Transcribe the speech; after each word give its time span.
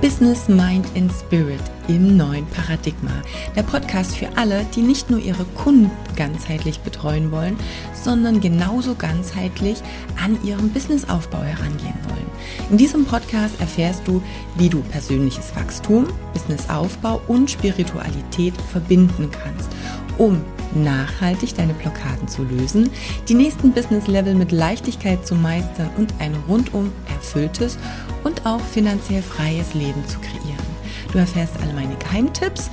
Business, 0.00 0.48
Mind 0.48 0.86
and 0.96 1.12
Spirit 1.12 1.60
im 1.86 2.16
neuen 2.16 2.46
Paradigma. 2.46 3.10
Der 3.54 3.62
Podcast 3.62 4.16
für 4.16 4.28
alle, 4.34 4.64
die 4.74 4.80
nicht 4.80 5.10
nur 5.10 5.20
ihre 5.20 5.44
Kunden 5.44 5.90
ganzheitlich 6.16 6.80
betreuen 6.80 7.30
wollen, 7.30 7.58
sondern 7.92 8.40
genauso 8.40 8.94
ganzheitlich 8.94 9.82
an 10.24 10.42
ihrem 10.42 10.70
Businessaufbau 10.70 11.42
herangehen 11.42 11.98
wollen. 12.08 12.30
In 12.70 12.78
diesem 12.78 13.04
Podcast 13.04 13.60
erfährst 13.60 14.08
du, 14.08 14.22
wie 14.56 14.70
du 14.70 14.80
persönliches 14.80 15.54
Wachstum, 15.54 16.06
Businessaufbau 16.32 17.20
und 17.28 17.50
Spiritualität 17.50 18.54
verbinden 18.72 19.28
kannst, 19.30 19.68
um 20.16 20.40
nachhaltig 20.74 21.54
deine 21.56 21.74
Blockaden 21.74 22.26
zu 22.26 22.44
lösen, 22.44 22.88
die 23.28 23.34
nächsten 23.34 23.72
Business-Level 23.72 24.34
mit 24.34 24.52
Leichtigkeit 24.52 25.26
zu 25.26 25.34
meistern 25.34 25.90
und 25.98 26.14
ein 26.20 26.34
rundum 26.48 26.92
erfülltes 27.08 27.76
und 28.24 28.29
auch 28.44 28.60
finanziell 28.60 29.22
freies 29.22 29.74
Leben 29.74 30.06
zu 30.06 30.18
kreieren. 30.18 30.70
Du 31.12 31.18
erfährst 31.18 31.54
alle 31.62 31.72
meine 31.72 31.96
Geheimtipps, 31.96 32.70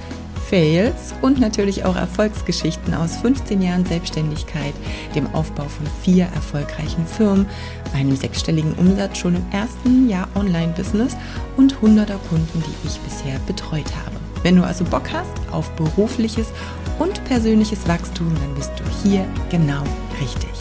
Fails 0.49 1.13
und 1.21 1.39
natürlich 1.39 1.83
auch 1.83 1.95
Erfolgsgeschichten 1.97 2.93
aus 2.93 3.17
15 3.17 3.61
Jahren 3.61 3.85
Selbstständigkeit, 3.85 4.73
dem 5.13 5.27
Aufbau 5.33 5.65
von 5.65 5.85
vier 6.01 6.25
erfolgreichen 6.33 7.05
Firmen, 7.05 7.45
einem 7.93 8.15
sechsstelligen 8.15 8.73
Umsatz 8.75 9.17
schon 9.17 9.35
im 9.35 9.45
ersten 9.51 10.07
Jahr 10.07 10.29
Online-Business 10.35 11.17
und 11.57 11.81
hunderter 11.81 12.19
Kunden, 12.29 12.63
die 12.65 12.87
ich 12.87 12.97
bisher 12.99 13.39
betreut 13.45 13.91
habe. 14.05 14.15
Wenn 14.43 14.55
du 14.55 14.63
also 14.63 14.85
Bock 14.85 15.11
hast 15.11 15.51
auf 15.51 15.69
berufliches 15.71 16.47
und 16.99 17.23
persönliches 17.25 17.85
Wachstum, 17.87 18.33
dann 18.39 18.55
bist 18.55 18.71
du 18.77 18.83
hier 19.03 19.25
genau 19.49 19.83
richtig. 20.21 20.51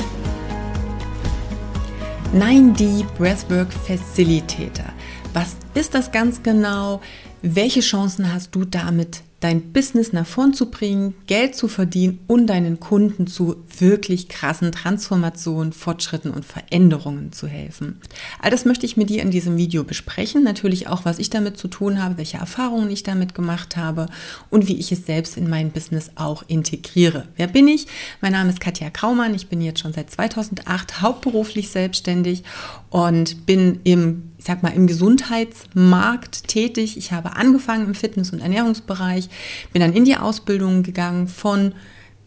9D 2.35 3.05
Breathwork 3.17 3.73
Facilitator. 3.73 4.96
Was 5.37 5.55
ist 5.75 5.93
das 5.93 6.13
ganz 6.13 6.43
genau? 6.43 7.03
Welche 7.43 7.81
Chancen 7.81 8.33
hast 8.33 8.55
du 8.55 8.65
damit 8.65 9.23
dein 9.41 9.73
Business 9.73 10.15
nach 10.15 10.27
vorn 10.27 10.55
zu 10.55 10.71
bringen, 10.71 11.15
Geld 11.27 11.55
zu 11.55 11.69
verdienen 11.69 12.21
und 12.27 12.47
deinen 12.47 12.81
Kunden 12.81 13.27
zu 13.27 13.57
wirklich 13.79 14.29
krassen 14.29 14.73
Transformationen, 14.73 15.75
Fortschritten 15.75 16.31
und 16.31 16.45
Veränderungen 16.45 17.33
zu 17.33 17.47
helfen. 17.47 18.01
All 18.41 18.51
das 18.51 18.65
möchte 18.65 18.87
ich 18.87 18.97
mit 18.97 19.11
dir 19.11 19.21
in 19.21 19.31
diesem 19.31 19.59
Video 19.59 19.85
besprechen. 19.85 20.43
Natürlich 20.43 20.89
auch, 20.89 21.05
was 21.05 21.19
ich 21.19 21.29
damit 21.29 21.59
zu 21.59 21.69
tun 21.69 22.03
habe, 22.03 22.17
welche 22.17 22.39
Erfahrungen 22.39 22.91
ich 22.91 23.03
damit 23.03 23.35
gemacht 23.35 23.77
habe 23.77 24.07
und 24.49 24.69
wie 24.69 24.79
ich 24.79 24.91
es 24.91 25.05
selbst 25.05 25.37
in 25.37 25.51
mein 25.51 25.71
Business 25.71 26.13
auch 26.15 26.43
integriere. 26.49 27.29
Wer 27.37 27.47
bin 27.47 27.69
ich? 27.69 27.87
Mein 28.23 28.33
Name 28.33 28.49
ist 28.49 28.61
Katja 28.61 28.89
Kraumann. 28.89 29.35
Ich 29.35 29.49
bin 29.49 29.61
jetzt 29.61 29.81
schon 29.81 29.93
seit 29.93 30.11
2008 30.11 31.03
hauptberuflich 31.03 31.69
selbstständig 31.69 32.43
und 32.89 33.45
bin 33.45 33.81
im 33.85 34.33
ich 34.39 34.45
sag 34.45 34.63
mal, 34.63 34.71
im 34.71 34.87
Gesundheitsmarkt 34.87 36.49
tätig. 36.49 36.97
Ich 36.97 37.13
habe 37.13 37.37
angefangen 37.37 37.87
im 37.87 37.95
Fitness- 37.95 38.33
und 38.33 38.41
Ernährungsbereich, 38.41 39.29
bin 39.73 39.81
dann 39.81 39.93
in 39.93 40.05
die 40.05 40.17
Ausbildung 40.17 40.83
gegangen 40.83 41.29
von 41.29 41.73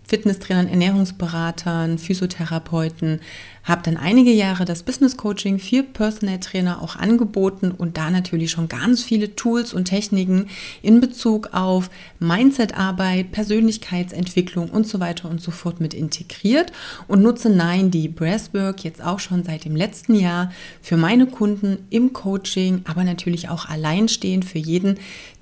Fitnesstrainern, 0.10 0.68
Ernährungsberatern, 0.68 2.00
Physiotherapeuten, 2.00 3.22
habe 3.64 3.84
dann 3.84 3.98
einige 3.98 4.32
Jahre 4.32 4.66
das 4.66 4.82
Business 4.82 5.16
Coaching 5.18 5.60
für 5.60 5.84
Personal 5.84 6.40
Trainer 6.40 6.82
auch 6.82 6.96
angeboten 6.96 7.70
und 7.72 7.98
da 7.98 8.10
natürlich 8.10 8.50
schon 8.50 8.68
ganz 8.68 9.04
viele 9.04 9.36
Tools 9.36 9.72
und 9.72 9.86
Techniken 9.86 10.48
in 10.82 11.00
Bezug 11.00 11.54
auf 11.54 11.92
Mindsetarbeit, 12.20 13.32
Persönlichkeitsentwicklung 13.32 14.72
und 14.72 14.88
so 14.88 15.00
weiter 15.00 15.30
und 15.30 15.42
so 15.42 15.52
fort 15.52 15.80
mit 15.80 15.94
integriert 15.94 16.72
und 17.08 17.22
nutze 17.22 17.52
Nein 17.52 17.92
die 17.92 18.08
Breathwork 18.08 18.84
jetzt 18.84 19.04
auch 19.04 19.20
schon 19.20 19.44
seit 19.44 19.66
dem 19.66 19.76
letzten 19.76 20.16
Jahr 20.16 20.52
für 20.82 20.98
meine 20.98 21.28
Kunden 21.28 21.86
im 21.92 22.14
Coaching, 22.14 22.82
aber 22.86 23.04
natürlich 23.04 23.50
auch 23.50 23.70
alleinstehend 23.70 24.46
für 24.46 24.58
jeden, 24.58 24.98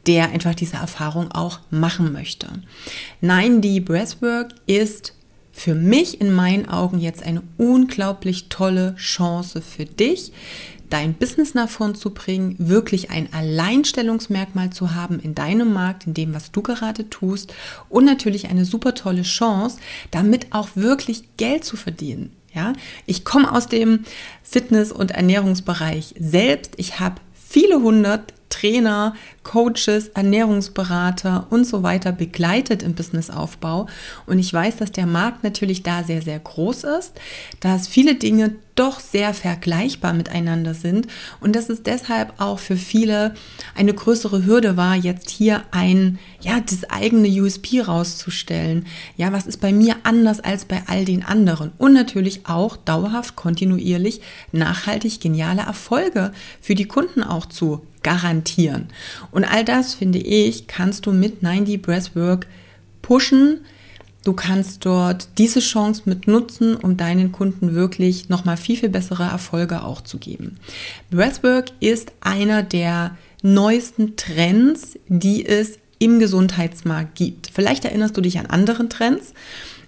der 0.07 0.31
einfach 0.31 0.55
diese 0.55 0.77
Erfahrung 0.77 1.31
auch 1.31 1.59
machen 1.69 2.13
möchte. 2.13 2.47
Nein, 3.21 3.61
die 3.61 3.79
Breathwork 3.79 4.55
ist 4.65 5.13
für 5.51 5.75
mich 5.75 6.21
in 6.21 6.31
meinen 6.31 6.69
Augen 6.69 6.99
jetzt 6.99 7.23
eine 7.23 7.41
unglaublich 7.57 8.47
tolle 8.49 8.95
Chance 8.95 9.61
für 9.61 9.85
dich, 9.85 10.31
dein 10.89 11.13
Business 11.13 11.53
nach 11.53 11.67
vorn 11.67 11.95
zu 11.95 12.11
bringen, 12.11 12.55
wirklich 12.59 13.09
ein 13.09 13.33
Alleinstellungsmerkmal 13.33 14.69
zu 14.69 14.95
haben 14.95 15.19
in 15.19 15.35
deinem 15.35 15.73
Markt, 15.73 16.07
in 16.07 16.13
dem, 16.13 16.33
was 16.33 16.51
du 16.51 16.61
gerade 16.61 17.09
tust 17.09 17.53
und 17.89 18.05
natürlich 18.05 18.49
eine 18.49 18.65
super 18.65 18.93
tolle 18.93 19.23
Chance, 19.23 19.79
damit 20.11 20.53
auch 20.53 20.69
wirklich 20.75 21.23
Geld 21.37 21.65
zu 21.65 21.75
verdienen. 21.75 22.31
Ja, 22.53 22.73
ich 23.05 23.25
komme 23.25 23.51
aus 23.51 23.67
dem 23.67 24.05
Fitness- 24.41 24.91
und 24.91 25.11
Ernährungsbereich 25.11 26.15
selbst. 26.17 26.73
Ich 26.77 26.99
habe 26.99 27.15
viele 27.33 27.81
hundert 27.81 28.33
Trainer, 28.59 29.13
Coaches, 29.43 30.09
Ernährungsberater 30.09 31.47
und 31.49 31.65
so 31.65 31.83
weiter 31.83 32.11
begleitet 32.11 32.81
im 32.83 32.95
Businessaufbau. 32.95 33.87
Und 34.25 34.39
ich 34.39 34.51
weiß, 34.51 34.77
dass 34.77 34.91
der 34.91 35.05
Markt 35.05 35.43
natürlich 35.43 35.83
da 35.83 36.03
sehr, 36.03 36.21
sehr 36.21 36.39
groß 36.39 36.83
ist, 36.83 37.13
dass 37.59 37.87
viele 37.87 38.15
Dinge 38.15 38.55
doch 38.77 38.99
sehr 38.99 39.33
vergleichbar 39.33 40.13
miteinander 40.13 40.73
sind 40.73 41.07
und 41.39 41.55
dass 41.55 41.69
es 41.69 41.83
deshalb 41.83 42.33
auch 42.39 42.59
für 42.59 42.77
viele 42.77 43.33
eine 43.75 43.93
größere 43.93 44.45
Hürde 44.45 44.77
war, 44.77 44.95
jetzt 44.95 45.29
hier 45.29 45.63
ein, 45.71 46.19
ja, 46.41 46.59
das 46.59 46.89
eigene 46.89 47.27
USP 47.27 47.81
rauszustellen. 47.81 48.85
Ja, 49.17 49.33
was 49.33 49.47
ist 49.47 49.59
bei 49.59 49.73
mir 49.73 49.95
anders 50.03 50.39
als 50.39 50.65
bei 50.65 50.83
all 50.87 51.05
den 51.05 51.23
anderen? 51.23 51.71
Und 51.77 51.93
natürlich 51.93 52.45
auch 52.45 52.77
dauerhaft, 52.77 53.35
kontinuierlich, 53.35 54.21
nachhaltig 54.51 55.19
geniale 55.19 55.61
Erfolge 55.61 56.31
für 56.61 56.75
die 56.75 56.85
Kunden 56.85 57.23
auch 57.23 57.45
zu 57.47 57.85
garantieren. 58.03 58.87
Und 59.31 59.43
all 59.43 59.65
das, 59.65 59.93
finde 59.93 60.19
ich, 60.19 60.67
kannst 60.67 61.05
du 61.05 61.11
mit 61.11 61.43
90 61.43 61.81
Breathwork 61.81 62.47
pushen. 63.01 63.61
Du 64.27 64.33
kannst 64.33 64.85
dort 64.85 65.29
diese 65.37 65.61
Chance 65.61 66.01
mit 66.03 66.27
nutzen, 66.27 66.75
um 66.75 66.97
deinen 66.97 67.31
Kunden 67.31 67.75
wirklich 67.75 68.27
nochmal 68.27 68.57
viel, 68.57 68.75
viel 68.75 68.89
bessere 68.89 69.23
Erfolge 69.23 69.83
auch 69.83 70.01
zu 70.01 70.17
geben. 70.17 70.57
Breathwork 71.09 71.71
ist 71.79 72.11
einer 72.19 72.61
der 72.61 73.15
neuesten 73.41 74.17
Trends, 74.17 74.99
die 75.07 75.45
es 75.45 75.79
im 75.99 76.19
Gesundheitsmarkt 76.19 77.15
gibt. 77.15 77.51
Vielleicht 77.53 77.85
erinnerst 77.85 78.17
du 78.17 78.21
dich 78.21 78.37
an 78.37 78.47
anderen 78.47 78.89
Trends. 78.89 79.33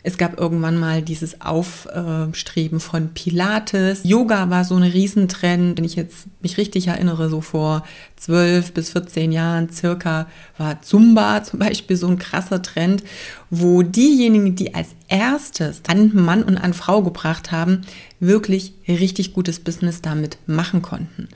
Es 0.02 0.18
gab 0.18 0.40
irgendwann 0.40 0.78
mal 0.78 1.02
dieses 1.02 1.42
Aufstreben 1.42 2.80
von 2.80 3.10
Pilates. 3.14 4.02
Yoga 4.04 4.50
war 4.50 4.64
so 4.64 4.76
ein 4.76 4.84
Riesentrend. 4.84 5.78
Wenn 5.78 5.84
ich 5.84 5.98
jetzt 5.98 6.28
mich 6.42 6.58
richtig 6.58 6.88
erinnere, 6.88 7.30
so 7.30 7.42
vor 7.42 7.84
12 8.16 8.74
bis 8.74 8.92
14 8.92 9.34
Jahren 9.34 9.70
circa 9.70 10.28
war 10.58 10.82
Zumba 10.82 11.44
zum 11.44 11.60
Beispiel 11.60 11.98
so 11.98 12.08
ein 12.08 12.18
krasser 12.18 12.62
Trend, 12.62 13.04
wo 13.50 13.82
diejenigen, 13.82 14.56
die 14.56 14.74
als 14.74 14.90
erstes 15.10 15.82
an 15.88 16.12
Mann 16.14 16.44
und 16.44 16.58
an 16.58 16.74
Frau 16.74 17.02
gebracht 17.02 17.52
haben, 17.52 17.82
wirklich 18.22 18.74
richtig 18.88 19.34
gutes 19.34 19.60
Business 19.60 20.02
damit 20.02 20.38
machen 20.48 20.82
konnten. 20.82 21.28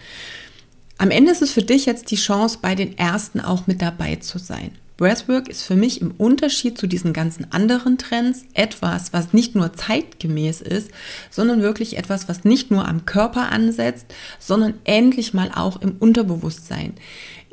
Am 0.98 1.12
Ende 1.12 1.32
ist 1.32 1.42
es 1.42 1.52
für 1.52 1.64
dich 1.64 1.86
jetzt 1.86 2.12
die 2.12 2.16
Chance, 2.16 2.60
bei 2.62 2.76
den 2.76 2.98
ersten 2.98 3.42
auch 3.42 3.68
mit 3.68 3.82
dabei 3.82 4.16
zu 4.18 4.38
sein. 4.38 4.72
Breathwork 4.98 5.50
ist 5.50 5.64
für 5.64 5.76
mich 5.76 6.02
im 6.02 6.12
Unterschied 6.12 6.78
zu 6.78 6.86
diesen 6.86 7.14
ganzen 7.14 7.52
anderen 7.52 7.98
Trends 7.98 8.46
etwas, 8.54 9.12
was 9.12 9.34
nicht 9.34 9.56
nur 9.56 9.74
zeitgemäß 9.74 10.62
ist, 10.62 10.92
sondern 11.32 11.62
wirklich 11.62 11.98
etwas, 11.98 12.30
was 12.30 12.44
nicht 12.44 12.70
nur 12.70 12.88
am 12.88 13.06
Körper 13.06 13.52
ansetzt, 13.52 14.06
sondern 14.40 14.76
endlich 14.84 15.34
mal 15.34 15.52
auch 15.54 15.82
im 15.82 15.96
Unterbewusstsein 15.98 16.94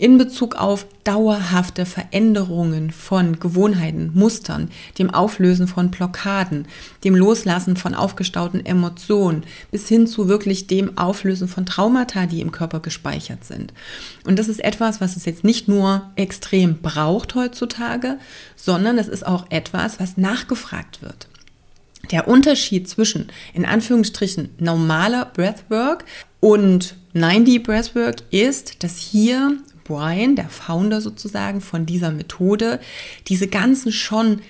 in 0.01 0.17
Bezug 0.17 0.55
auf 0.55 0.87
dauerhafte 1.05 1.85
Veränderungen 1.85 2.91
von 2.91 3.39
Gewohnheiten, 3.39 4.13
Mustern, 4.15 4.71
dem 4.99 5.11
Auflösen 5.11 5.69
von 5.69 5.91
Blockaden, 5.91 6.67
dem 7.05 7.15
Loslassen 7.15 7.77
von 7.77 7.95
aufgestauten 7.95 8.65
Emotionen 8.65 9.45
bis 9.71 9.89
hin 9.89 10.07
zu 10.07 10.27
wirklich 10.27 10.67
dem 10.67 10.97
Auflösen 10.97 11.49
von 11.49 11.67
Traumata, 11.67 12.25
die 12.25 12.41
im 12.41 12.51
Körper 12.51 12.81
gespeichert 12.81 13.45
sind. 13.45 13.75
Und 14.25 14.39
das 14.39 14.49
ist 14.49 14.65
etwas, 14.65 15.03
was 15.03 15.17
es 15.17 15.27
jetzt 15.27 15.45
nicht 15.45 15.69
nur 15.69 16.11
extrem 16.17 16.79
braucht 16.79 17.35
heutzutage, 17.35 18.17
sondern 18.57 18.97
es 18.97 19.07
ist 19.07 19.27
auch 19.27 19.51
etwas, 19.51 20.01
was 20.01 20.17
nachgefragt 20.17 21.03
wird. 21.03 21.29
Der 22.11 22.27
Unterschied 22.27 22.89
zwischen, 22.89 23.29
in 23.53 23.67
Anführungsstrichen, 23.67 24.49
normaler 24.59 25.27
Breathwork 25.27 26.07
und 26.41 26.95
90 27.13 27.63
Breathwork 27.63 28.23
ist, 28.31 28.83
dass 28.83 28.97
hier 28.97 29.59
Brian, 29.91 30.37
der 30.37 30.49
Founder 30.49 31.01
sozusagen 31.01 31.61
von 31.61 31.85
dieser 31.85 32.13
Methode, 32.13 32.79
diese 33.27 33.49
ganzen 33.49 33.91
schon 33.91 34.41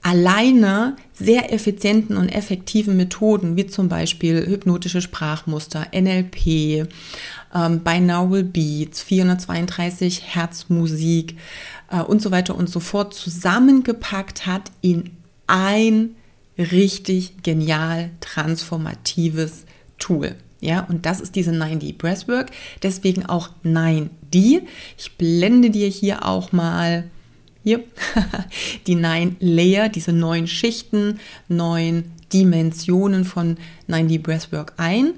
alleine 0.00 0.94
sehr 1.12 1.52
effizienten 1.52 2.16
und 2.16 2.28
effektiven 2.28 2.96
Methoden, 2.96 3.56
wie 3.56 3.66
zum 3.66 3.88
Beispiel 3.88 4.46
hypnotische 4.46 5.00
Sprachmuster, 5.00 5.88
NLP, 5.92 6.86
ähm, 7.52 7.80
Binaural 7.80 8.44
Beats, 8.44 9.02
432 9.02 10.22
Hertz 10.36 10.66
Musik 10.68 11.36
äh, 11.90 12.00
und 12.00 12.22
so 12.22 12.30
weiter 12.30 12.54
und 12.54 12.70
so 12.70 12.78
fort 12.78 13.12
zusammengepackt 13.12 14.46
hat 14.46 14.70
in 14.82 15.10
ein 15.48 16.10
richtig 16.56 17.42
genial 17.42 18.10
transformatives 18.20 19.64
Tool. 19.98 20.36
Ja, 20.66 20.80
und 20.80 21.06
das 21.06 21.20
ist 21.20 21.36
diese 21.36 21.52
9D 21.52 21.96
Breathwork. 21.96 22.50
Deswegen 22.82 23.24
auch 23.24 23.50
9D. 23.64 24.62
Ich 24.98 25.16
blende 25.16 25.70
dir 25.70 25.86
hier 25.86 26.26
auch 26.26 26.50
mal 26.50 27.04
hier 27.62 27.84
die 28.88 28.96
9 28.96 29.36
Layer, 29.38 29.88
diese 29.88 30.12
neun 30.12 30.48
Schichten, 30.48 31.20
neun 31.46 32.10
Dimensionen 32.32 33.24
von 33.24 33.58
9D 33.88 34.20
Breathwork 34.20 34.72
ein. 34.76 35.12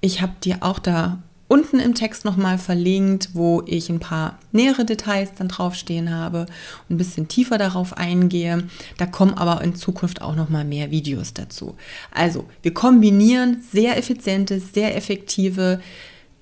Ich 0.00 0.22
habe 0.22 0.32
dir 0.42 0.62
auch 0.62 0.78
da 0.78 1.22
unten 1.48 1.78
im 1.78 1.94
Text 1.94 2.24
nochmal 2.24 2.58
verlinkt, 2.58 3.30
wo 3.34 3.62
ich 3.66 3.90
ein 3.90 4.00
paar 4.00 4.38
nähere 4.52 4.84
Details 4.84 5.30
dann 5.36 5.48
draufstehen 5.48 6.14
habe 6.14 6.46
und 6.88 6.94
ein 6.94 6.98
bisschen 6.98 7.28
tiefer 7.28 7.58
darauf 7.58 7.96
eingehe. 7.96 8.64
Da 8.96 9.06
kommen 9.06 9.34
aber 9.34 9.62
in 9.62 9.74
Zukunft 9.74 10.22
auch 10.22 10.36
nochmal 10.36 10.64
mehr 10.64 10.90
Videos 10.90 11.34
dazu. 11.34 11.76
Also, 12.10 12.46
wir 12.62 12.74
kombinieren 12.74 13.62
sehr 13.72 13.96
effiziente, 13.96 14.60
sehr 14.60 14.96
effektive 14.96 15.80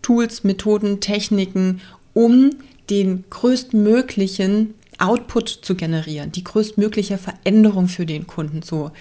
Tools, 0.02 0.44
Methoden, 0.44 1.00
Techniken, 1.00 1.80
um 2.14 2.50
den 2.90 3.24
größtmöglichen 3.30 4.74
Output 4.98 5.48
zu 5.48 5.74
generieren, 5.74 6.30
die 6.30 6.44
größtmögliche 6.44 7.18
Veränderung 7.18 7.88
für 7.88 8.06
den 8.06 8.26
Kunden 8.26 8.62
zu 8.62 8.92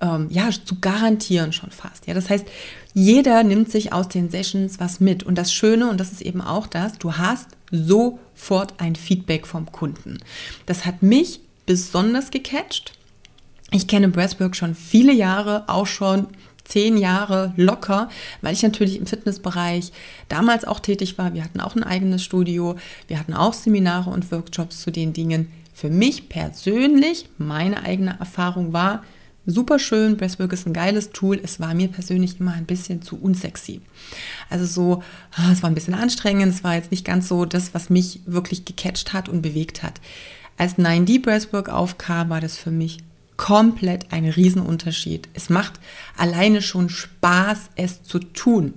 ähm, 0.00 0.28
ja, 0.30 0.50
zu 0.50 0.78
garantieren 0.80 1.52
schon 1.52 1.70
fast. 1.70 2.06
Ja, 2.06 2.14
das 2.14 2.30
heißt, 2.30 2.46
jeder 2.94 3.42
nimmt 3.42 3.70
sich 3.70 3.92
aus 3.92 4.08
den 4.08 4.30
Sessions 4.30 4.78
was 4.78 5.00
mit. 5.00 5.22
Und 5.22 5.36
das 5.36 5.52
Schöne, 5.52 5.88
und 5.88 5.98
das 5.98 6.12
ist 6.12 6.22
eben 6.22 6.40
auch 6.40 6.66
das, 6.66 6.98
du 6.98 7.14
hast 7.14 7.48
sofort 7.70 8.74
ein 8.78 8.96
Feedback 8.96 9.46
vom 9.46 9.70
Kunden. 9.72 10.18
Das 10.66 10.86
hat 10.86 11.02
mich 11.02 11.40
besonders 11.66 12.30
gecatcht. 12.30 12.92
Ich 13.72 13.88
kenne 13.88 14.08
Breathwork 14.08 14.54
schon 14.54 14.74
viele 14.74 15.12
Jahre, 15.12 15.64
auch 15.66 15.86
schon 15.86 16.28
zehn 16.64 16.96
Jahre 16.96 17.52
locker, 17.56 18.08
weil 18.40 18.52
ich 18.52 18.62
natürlich 18.62 18.98
im 18.98 19.06
Fitnessbereich 19.06 19.92
damals 20.28 20.64
auch 20.64 20.80
tätig 20.80 21.18
war. 21.18 21.34
Wir 21.34 21.44
hatten 21.44 21.60
auch 21.60 21.76
ein 21.76 21.84
eigenes 21.84 22.22
Studio, 22.24 22.76
wir 23.08 23.18
hatten 23.18 23.34
auch 23.34 23.52
Seminare 23.52 24.10
und 24.10 24.30
Workshops 24.32 24.80
zu 24.80 24.90
den 24.90 25.12
Dingen. 25.12 25.48
Für 25.74 25.90
mich 25.90 26.28
persönlich, 26.28 27.28
meine 27.38 27.82
eigene 27.82 28.18
Erfahrung 28.18 28.72
war, 28.72 29.02
super 29.46 29.78
schön, 29.78 30.16
Breathwork 30.16 30.52
ist 30.52 30.66
ein 30.66 30.72
geiles 30.72 31.10
Tool. 31.10 31.40
Es 31.42 31.60
war 31.60 31.74
mir 31.74 31.88
persönlich 31.88 32.40
immer 32.40 32.52
ein 32.52 32.66
bisschen 32.66 33.02
zu 33.02 33.16
unsexy. 33.16 33.80
Also 34.50 34.66
so, 34.66 35.02
ah, 35.36 35.52
es 35.52 35.62
war 35.62 35.70
ein 35.70 35.74
bisschen 35.74 35.94
anstrengend, 35.94 36.52
es 36.52 36.64
war 36.64 36.74
jetzt 36.74 36.90
nicht 36.90 37.04
ganz 37.04 37.28
so 37.28 37.44
das, 37.44 37.72
was 37.72 37.90
mich 37.90 38.20
wirklich 38.26 38.64
gecatcht 38.64 39.12
hat 39.12 39.28
und 39.28 39.42
bewegt 39.42 39.82
hat. 39.82 40.00
Als 40.58 40.78
9D 40.78 41.22
Breathwork 41.22 41.68
aufkam, 41.68 42.30
war 42.30 42.40
das 42.40 42.56
für 42.56 42.70
mich 42.70 42.98
komplett 43.36 44.12
ein 44.12 44.24
Riesenunterschied. 44.24 45.28
Es 45.34 45.50
macht 45.50 45.74
alleine 46.16 46.62
schon 46.62 46.88
Spaß, 46.88 47.70
es 47.76 48.02
zu 48.02 48.18
tun. 48.18 48.74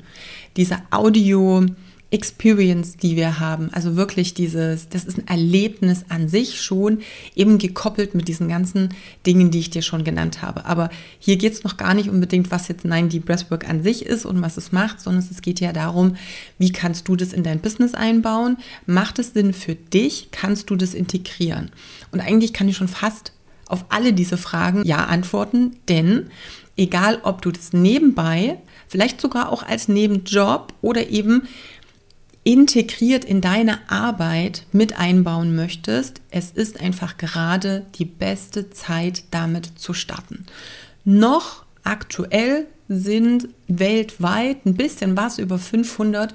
Dieser 0.57 0.81
Audio, 0.91 1.65
Experience, 2.11 2.97
die 2.97 3.15
wir 3.15 3.39
haben. 3.39 3.69
Also 3.71 3.95
wirklich 3.95 4.33
dieses, 4.33 4.89
das 4.89 5.05
ist 5.05 5.19
ein 5.19 5.27
Erlebnis 5.27 6.05
an 6.09 6.27
sich 6.27 6.59
schon, 6.59 7.01
eben 7.35 7.59
gekoppelt 7.59 8.15
mit 8.15 8.27
diesen 8.27 8.47
ganzen 8.47 8.89
Dingen, 9.27 9.51
die 9.51 9.59
ich 9.59 9.69
dir 9.69 9.83
schon 9.83 10.03
genannt 10.03 10.41
habe. 10.41 10.65
Aber 10.65 10.89
hier 11.19 11.37
geht 11.37 11.53
es 11.53 11.63
noch 11.63 11.77
gar 11.77 11.93
nicht 11.93 12.09
unbedingt, 12.09 12.49
was 12.49 12.67
jetzt 12.67 12.83
Nein, 12.83 13.09
die 13.09 13.19
Breathwork 13.19 13.69
an 13.69 13.83
sich 13.83 14.05
ist 14.05 14.25
und 14.25 14.41
was 14.41 14.57
es 14.57 14.71
macht, 14.71 15.01
sondern 15.01 15.23
es 15.29 15.41
geht 15.41 15.59
ja 15.59 15.71
darum, 15.71 16.15
wie 16.57 16.71
kannst 16.71 17.07
du 17.07 17.15
das 17.15 17.31
in 17.31 17.43
dein 17.43 17.59
Business 17.59 17.93
einbauen? 17.93 18.57
Macht 18.87 19.19
es 19.19 19.33
Sinn 19.33 19.53
für 19.53 19.75
dich? 19.75 20.29
Kannst 20.31 20.71
du 20.71 20.75
das 20.75 20.95
integrieren? 20.95 21.69
Und 22.11 22.21
eigentlich 22.21 22.53
kann 22.53 22.67
ich 22.67 22.77
schon 22.77 22.87
fast 22.87 23.33
auf 23.67 23.85
alle 23.89 24.13
diese 24.13 24.37
Fragen 24.37 24.83
ja 24.83 25.05
antworten, 25.05 25.75
denn 25.87 26.31
egal 26.75 27.19
ob 27.21 27.43
du 27.43 27.51
das 27.51 27.71
nebenbei, 27.71 28.57
vielleicht 28.87 29.21
sogar 29.21 29.51
auch 29.51 29.61
als 29.61 29.87
Nebenjob 29.87 30.73
oder 30.81 31.09
eben 31.09 31.43
integriert 32.43 33.25
in 33.25 33.41
deine 33.41 33.89
Arbeit 33.89 34.65
mit 34.71 34.97
einbauen 34.97 35.55
möchtest, 35.55 36.21
es 36.31 36.51
ist 36.51 36.79
einfach 36.79 37.17
gerade 37.17 37.85
die 37.95 38.05
beste 38.05 38.69
Zeit, 38.69 39.23
damit 39.31 39.71
zu 39.77 39.93
starten. 39.93 40.45
Noch 41.03 41.65
aktuell 41.83 42.67
sind 42.87 43.49
weltweit 43.67 44.65
ein 44.65 44.75
bisschen 44.75 45.15
was 45.15 45.37
über 45.37 45.59
500 45.59 46.33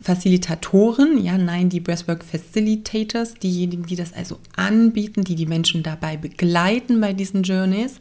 Facilitatoren, 0.00 1.22
ja, 1.24 1.36
nein, 1.36 1.70
die 1.70 1.80
Breathwork 1.80 2.24
Facilitators, 2.24 3.34
diejenigen, 3.34 3.84
die 3.84 3.96
das 3.96 4.12
also 4.12 4.38
anbieten, 4.54 5.24
die 5.24 5.34
die 5.34 5.46
Menschen 5.46 5.82
dabei 5.82 6.16
begleiten 6.16 7.00
bei 7.00 7.12
diesen 7.12 7.42
Journeys. 7.42 7.96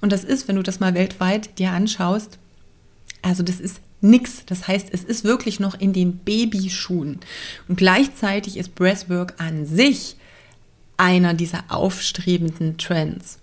Und 0.00 0.10
das 0.10 0.24
ist, 0.24 0.48
wenn 0.48 0.56
du 0.56 0.62
das 0.62 0.80
mal 0.80 0.94
weltweit 0.94 1.58
dir 1.58 1.72
anschaust, 1.72 2.38
also 3.20 3.42
das 3.42 3.60
ist 3.60 3.80
nix. 4.04 4.44
Das 4.46 4.68
heißt, 4.68 4.88
es 4.92 5.02
ist 5.02 5.24
wirklich 5.24 5.58
noch 5.58 5.80
in 5.80 5.92
den 5.92 6.18
Babyschuhen. 6.18 7.18
Und 7.66 7.76
gleichzeitig 7.76 8.56
ist 8.56 8.74
Breathwork 8.74 9.34
an 9.38 9.66
sich 9.66 10.16
einer 10.96 11.34
dieser 11.34 11.64
aufstrebenden 11.68 12.78
Trends. 12.78 13.38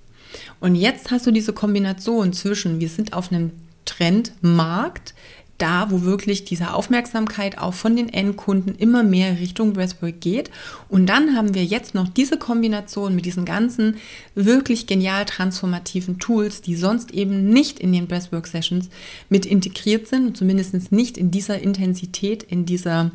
Und 0.61 0.75
jetzt 0.75 1.11
hast 1.11 1.27
du 1.27 1.31
diese 1.31 1.51
Kombination 1.51 2.31
zwischen, 2.31 2.79
wir 2.79 2.87
sind 2.87 3.13
auf 3.13 3.31
einem 3.31 3.51
Trendmarkt, 3.83 5.13
da, 5.61 5.91
wo 5.91 6.01
wirklich 6.01 6.45
diese 6.45 6.73
Aufmerksamkeit 6.73 7.57
auch 7.57 7.73
von 7.73 7.95
den 7.95 8.09
Endkunden 8.09 8.75
immer 8.75 9.03
mehr 9.03 9.39
Richtung 9.39 9.73
Breathwork 9.73 10.19
geht. 10.19 10.49
Und 10.89 11.07
dann 11.07 11.35
haben 11.35 11.53
wir 11.53 11.63
jetzt 11.63 11.93
noch 11.93 12.07
diese 12.07 12.37
Kombination 12.37 13.15
mit 13.15 13.25
diesen 13.25 13.45
ganzen 13.45 13.97
wirklich 14.35 14.87
genial 14.87 15.25
transformativen 15.25 16.19
Tools, 16.19 16.61
die 16.61 16.75
sonst 16.75 17.11
eben 17.11 17.49
nicht 17.49 17.79
in 17.79 17.93
den 17.93 18.07
Breathwork 18.07 18.47
Sessions 18.47 18.89
mit 19.29 19.45
integriert 19.45 20.07
sind, 20.07 20.35
zumindest 20.35 20.91
nicht 20.91 21.17
in 21.17 21.31
dieser 21.31 21.59
Intensität, 21.59 22.43
in 22.43 22.65
dieser 22.65 23.11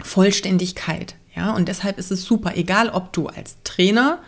Vollständigkeit. 0.00 1.14
Ja, 1.34 1.54
und 1.54 1.68
deshalb 1.68 1.98
ist 1.98 2.10
es 2.10 2.24
super, 2.24 2.56
egal 2.56 2.88
ob 2.88 3.12
du 3.12 3.26
als 3.26 3.56
Trainer 3.62 4.20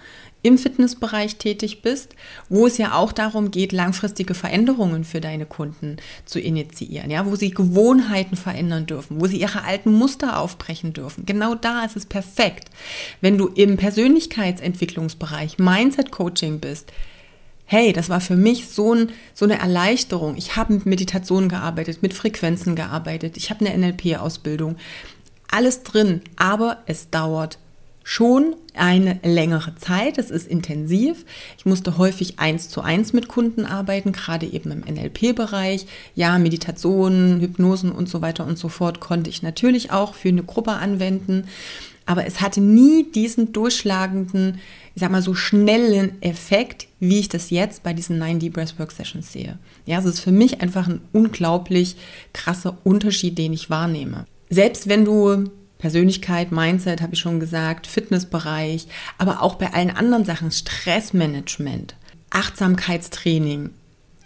im 0.42 0.56
Fitnessbereich 0.56 1.36
tätig 1.36 1.82
bist, 1.82 2.14
wo 2.48 2.66
es 2.66 2.78
ja 2.78 2.94
auch 2.94 3.12
darum 3.12 3.50
geht, 3.50 3.72
langfristige 3.72 4.34
Veränderungen 4.34 5.04
für 5.04 5.20
deine 5.20 5.46
Kunden 5.46 5.96
zu 6.24 6.38
initiieren, 6.38 7.10
ja, 7.10 7.26
wo 7.26 7.34
sie 7.34 7.50
Gewohnheiten 7.50 8.36
verändern 8.36 8.86
dürfen, 8.86 9.20
wo 9.20 9.26
sie 9.26 9.40
ihre 9.40 9.64
alten 9.64 9.92
Muster 9.92 10.38
aufbrechen 10.38 10.92
dürfen. 10.92 11.26
Genau 11.26 11.54
da 11.54 11.84
ist 11.84 11.96
es 11.96 12.06
perfekt. 12.06 12.70
Wenn 13.20 13.36
du 13.36 13.48
im 13.48 13.76
Persönlichkeitsentwicklungsbereich 13.76 15.58
Mindset 15.58 16.12
Coaching 16.12 16.60
bist, 16.60 16.92
hey, 17.64 17.92
das 17.92 18.08
war 18.08 18.20
für 18.20 18.36
mich 18.36 18.68
so, 18.68 18.94
ein, 18.94 19.10
so 19.34 19.44
eine 19.44 19.58
Erleichterung. 19.58 20.36
Ich 20.36 20.56
habe 20.56 20.72
mit 20.72 20.86
Meditationen 20.86 21.48
gearbeitet, 21.48 22.00
mit 22.00 22.14
Frequenzen 22.14 22.76
gearbeitet, 22.76 23.36
ich 23.36 23.50
habe 23.50 23.66
eine 23.66 23.76
NLP-Ausbildung, 23.76 24.76
alles 25.50 25.82
drin, 25.82 26.22
aber 26.36 26.78
es 26.86 27.10
dauert 27.10 27.58
schon 28.10 28.56
eine 28.72 29.20
längere 29.22 29.74
Zeit. 29.74 30.16
Es 30.16 30.30
ist 30.30 30.48
intensiv. 30.48 31.26
Ich 31.58 31.66
musste 31.66 31.98
häufig 31.98 32.38
eins 32.38 32.70
zu 32.70 32.80
eins 32.80 33.12
mit 33.12 33.28
Kunden 33.28 33.66
arbeiten, 33.66 34.12
gerade 34.12 34.46
eben 34.46 34.70
im 34.70 34.80
NLP-Bereich. 34.80 35.84
Ja, 36.14 36.38
Meditationen, 36.38 37.38
Hypnosen 37.38 37.92
und 37.92 38.08
so 38.08 38.22
weiter 38.22 38.46
und 38.46 38.56
so 38.56 38.70
fort 38.70 39.00
konnte 39.00 39.28
ich 39.28 39.42
natürlich 39.42 39.90
auch 39.92 40.14
für 40.14 40.30
eine 40.30 40.42
Gruppe 40.42 40.70
anwenden. 40.70 41.48
Aber 42.06 42.24
es 42.24 42.40
hatte 42.40 42.62
nie 42.62 43.04
diesen 43.12 43.52
durchschlagenden, 43.52 44.58
ich 44.94 45.02
sag 45.02 45.10
mal 45.10 45.20
so 45.20 45.34
schnellen 45.34 46.22
Effekt, 46.22 46.88
wie 47.00 47.18
ich 47.18 47.28
das 47.28 47.50
jetzt 47.50 47.82
bei 47.82 47.92
diesen 47.92 48.18
9D 48.22 48.50
Breathwork 48.50 48.90
Sessions 48.90 49.34
sehe. 49.34 49.58
Ja, 49.84 49.98
es 49.98 50.06
ist 50.06 50.20
für 50.20 50.32
mich 50.32 50.62
einfach 50.62 50.88
ein 50.88 51.02
unglaublich 51.12 51.96
krasser 52.32 52.78
Unterschied, 52.84 53.36
den 53.36 53.52
ich 53.52 53.68
wahrnehme. 53.68 54.24
Selbst 54.48 54.88
wenn 54.88 55.04
du 55.04 55.50
Persönlichkeit, 55.78 56.52
Mindset, 56.52 57.00
habe 57.00 57.14
ich 57.14 57.20
schon 57.20 57.40
gesagt, 57.40 57.86
Fitnessbereich, 57.86 58.88
aber 59.16 59.42
auch 59.42 59.54
bei 59.54 59.72
allen 59.72 59.90
anderen 59.90 60.24
Sachen, 60.24 60.50
Stressmanagement, 60.50 61.94
Achtsamkeitstraining, 62.30 63.70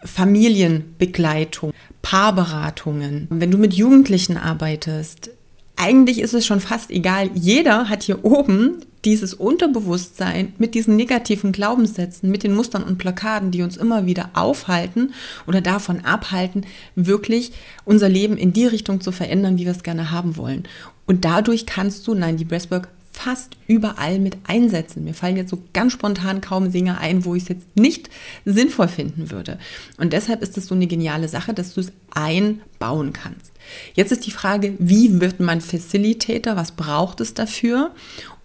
Familienbegleitung, 0.05 1.73
Paarberatungen. 2.01 3.29
Wenn 3.31 3.51
du 3.51 3.59
mit 3.59 3.75
Jugendlichen 3.75 4.37
arbeitest, 4.37 5.31
eigentlich 5.77 6.21
ist 6.21 6.35
es 6.35 6.47
schon 6.47 6.61
fast 6.61 6.91
egal. 6.91 7.31
Jeder 7.35 7.89
hat 7.89 8.03
hier 8.03 8.25
oben 8.25 8.85
dieses 9.05 9.35
Unterbewusstsein 9.35 10.53
mit 10.59 10.75
diesen 10.75 10.97
negativen 10.97 11.53
Glaubenssätzen, 11.53 12.31
mit 12.31 12.45
den 12.45 12.55
Mustern 12.55 12.85
und 12.85 12.99
Blockaden, 12.99 13.51
die 13.51 13.63
uns 13.63 13.77
immer 13.77 14.07
wieder 14.07 14.31
aufhalten 14.35 15.13
oder 15.47 15.61
davon 15.61 16.05
abhalten, 16.05 16.67
wirklich 16.95 17.53
unser 17.85 18.09
Leben 18.09 18.37
in 18.37 18.53
die 18.53 18.67
Richtung 18.67 19.01
zu 19.01 19.11
verändern, 19.11 19.59
wie 19.59 19.65
wir 19.65 19.73
es 19.73 19.83
gerne 19.83 20.11
haben 20.11 20.37
wollen. 20.37 20.65
Und 21.07 21.25
dadurch 21.25 21.67
kannst 21.67 22.07
du, 22.07 22.15
nein, 22.15 22.37
die 22.37 22.45
Breathwork 22.45 22.89
fast 23.13 23.57
überall 23.67 24.19
mit 24.19 24.39
einsetzen. 24.47 25.05
Mir 25.05 25.15
fallen 25.15 25.37
jetzt 25.37 25.51
so 25.51 25.63
ganz 25.75 25.93
spontan 25.93 26.41
kaum 26.41 26.73
Dinge 26.73 26.99
ein, 26.99 27.25
wo 27.25 27.35
ich 27.35 27.43
es 27.45 27.49
jetzt 27.51 27.67
nicht 27.77 28.09
sinnvoll 28.45 28.89
finden 28.89 29.31
würde. 29.31 29.59
Und 29.99 30.13
deshalb 30.15 30.43
ist 30.43 30.57
es 30.57 30.67
so 30.67 30.75
eine 30.75 30.87
geniale 30.87 31.29
Sache, 31.29 31.53
dass 31.53 31.75
du 31.75 31.81
es 31.81 31.93
einbauen 32.11 33.13
kannst. 33.13 33.53
Jetzt 33.95 34.13
ist 34.13 34.27
die 34.27 34.31
Frage, 34.31 34.75
wie 34.79 35.21
wird 35.21 35.41
man 35.41 35.61
Facilitator? 35.61 36.57
Was 36.57 36.73
braucht 36.73 37.21
es 37.21 37.35
dafür? 37.35 37.93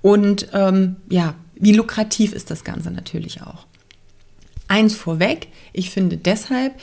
Und 0.01 0.47
ähm, 0.53 0.97
ja, 1.09 1.35
wie 1.55 1.73
lukrativ 1.73 2.33
ist 2.33 2.51
das 2.51 2.63
Ganze 2.63 2.91
natürlich 2.91 3.41
auch? 3.41 3.65
Eins 4.67 4.95
vorweg, 4.95 5.47
ich 5.73 5.91
finde 5.91 6.17
deshalb 6.17 6.73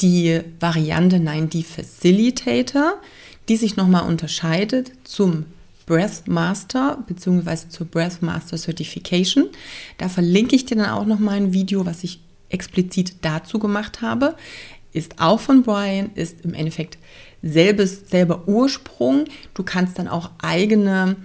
die 0.00 0.40
Variante 0.60 1.18
Nein, 1.18 1.48
die 1.48 1.62
Facilitator, 1.62 2.94
die 3.48 3.56
sich 3.56 3.76
nochmal 3.76 4.06
unterscheidet 4.06 4.92
zum 5.04 5.46
Breath 5.86 6.28
Master 6.28 7.02
bzw. 7.08 7.68
zur 7.68 7.86
Breath 7.86 8.22
Master 8.22 8.56
Certification. 8.56 9.48
Da 9.98 10.08
verlinke 10.08 10.54
ich 10.54 10.66
dir 10.66 10.76
dann 10.76 10.90
auch 10.90 11.06
nochmal 11.06 11.36
ein 11.36 11.52
Video, 11.52 11.84
was 11.86 12.04
ich 12.04 12.20
explizit 12.50 13.14
dazu 13.22 13.58
gemacht 13.58 14.02
habe. 14.02 14.36
Ist 14.92 15.20
auch 15.20 15.40
von 15.40 15.62
Brian, 15.62 16.10
ist 16.14 16.44
im 16.44 16.54
Endeffekt 16.54 16.98
selbes, 17.42 18.08
selber 18.08 18.46
Ursprung. 18.46 19.24
Du 19.54 19.62
kannst 19.62 19.98
dann 19.98 20.08
auch 20.08 20.30
eigene 20.42 21.16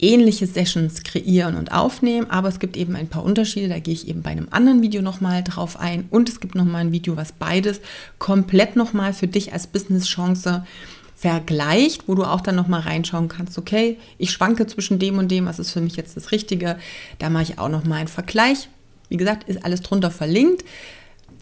ähnliche 0.00 0.46
Sessions 0.46 1.02
kreieren 1.02 1.56
und 1.56 1.72
aufnehmen, 1.72 2.30
aber 2.30 2.48
es 2.48 2.58
gibt 2.58 2.76
eben 2.76 2.96
ein 2.96 3.08
paar 3.08 3.24
Unterschiede, 3.24 3.68
da 3.68 3.78
gehe 3.78 3.94
ich 3.94 4.08
eben 4.08 4.22
bei 4.22 4.30
einem 4.30 4.48
anderen 4.50 4.82
Video 4.82 5.02
nochmal 5.02 5.44
drauf 5.44 5.78
ein. 5.78 6.06
Und 6.10 6.28
es 6.28 6.40
gibt 6.40 6.54
nochmal 6.54 6.82
ein 6.82 6.92
Video, 6.92 7.16
was 7.16 7.32
beides 7.32 7.80
komplett 8.18 8.76
nochmal 8.76 9.12
für 9.12 9.28
dich 9.28 9.52
als 9.52 9.66
Business-Chance 9.66 10.64
vergleicht, 11.14 12.08
wo 12.08 12.14
du 12.14 12.24
auch 12.24 12.40
dann 12.40 12.56
nochmal 12.56 12.80
reinschauen 12.80 13.28
kannst, 13.28 13.58
okay, 13.58 13.98
ich 14.16 14.30
schwanke 14.30 14.66
zwischen 14.66 14.98
dem 14.98 15.18
und 15.18 15.30
dem, 15.30 15.44
was 15.44 15.58
ist 15.58 15.70
für 15.70 15.82
mich 15.82 15.96
jetzt 15.96 16.16
das 16.16 16.32
Richtige, 16.32 16.78
da 17.18 17.28
mache 17.28 17.42
ich 17.42 17.58
auch 17.58 17.68
nochmal 17.68 17.98
einen 17.98 18.08
Vergleich. 18.08 18.68
Wie 19.10 19.18
gesagt, 19.18 19.46
ist 19.46 19.64
alles 19.64 19.82
drunter 19.82 20.10
verlinkt 20.10 20.64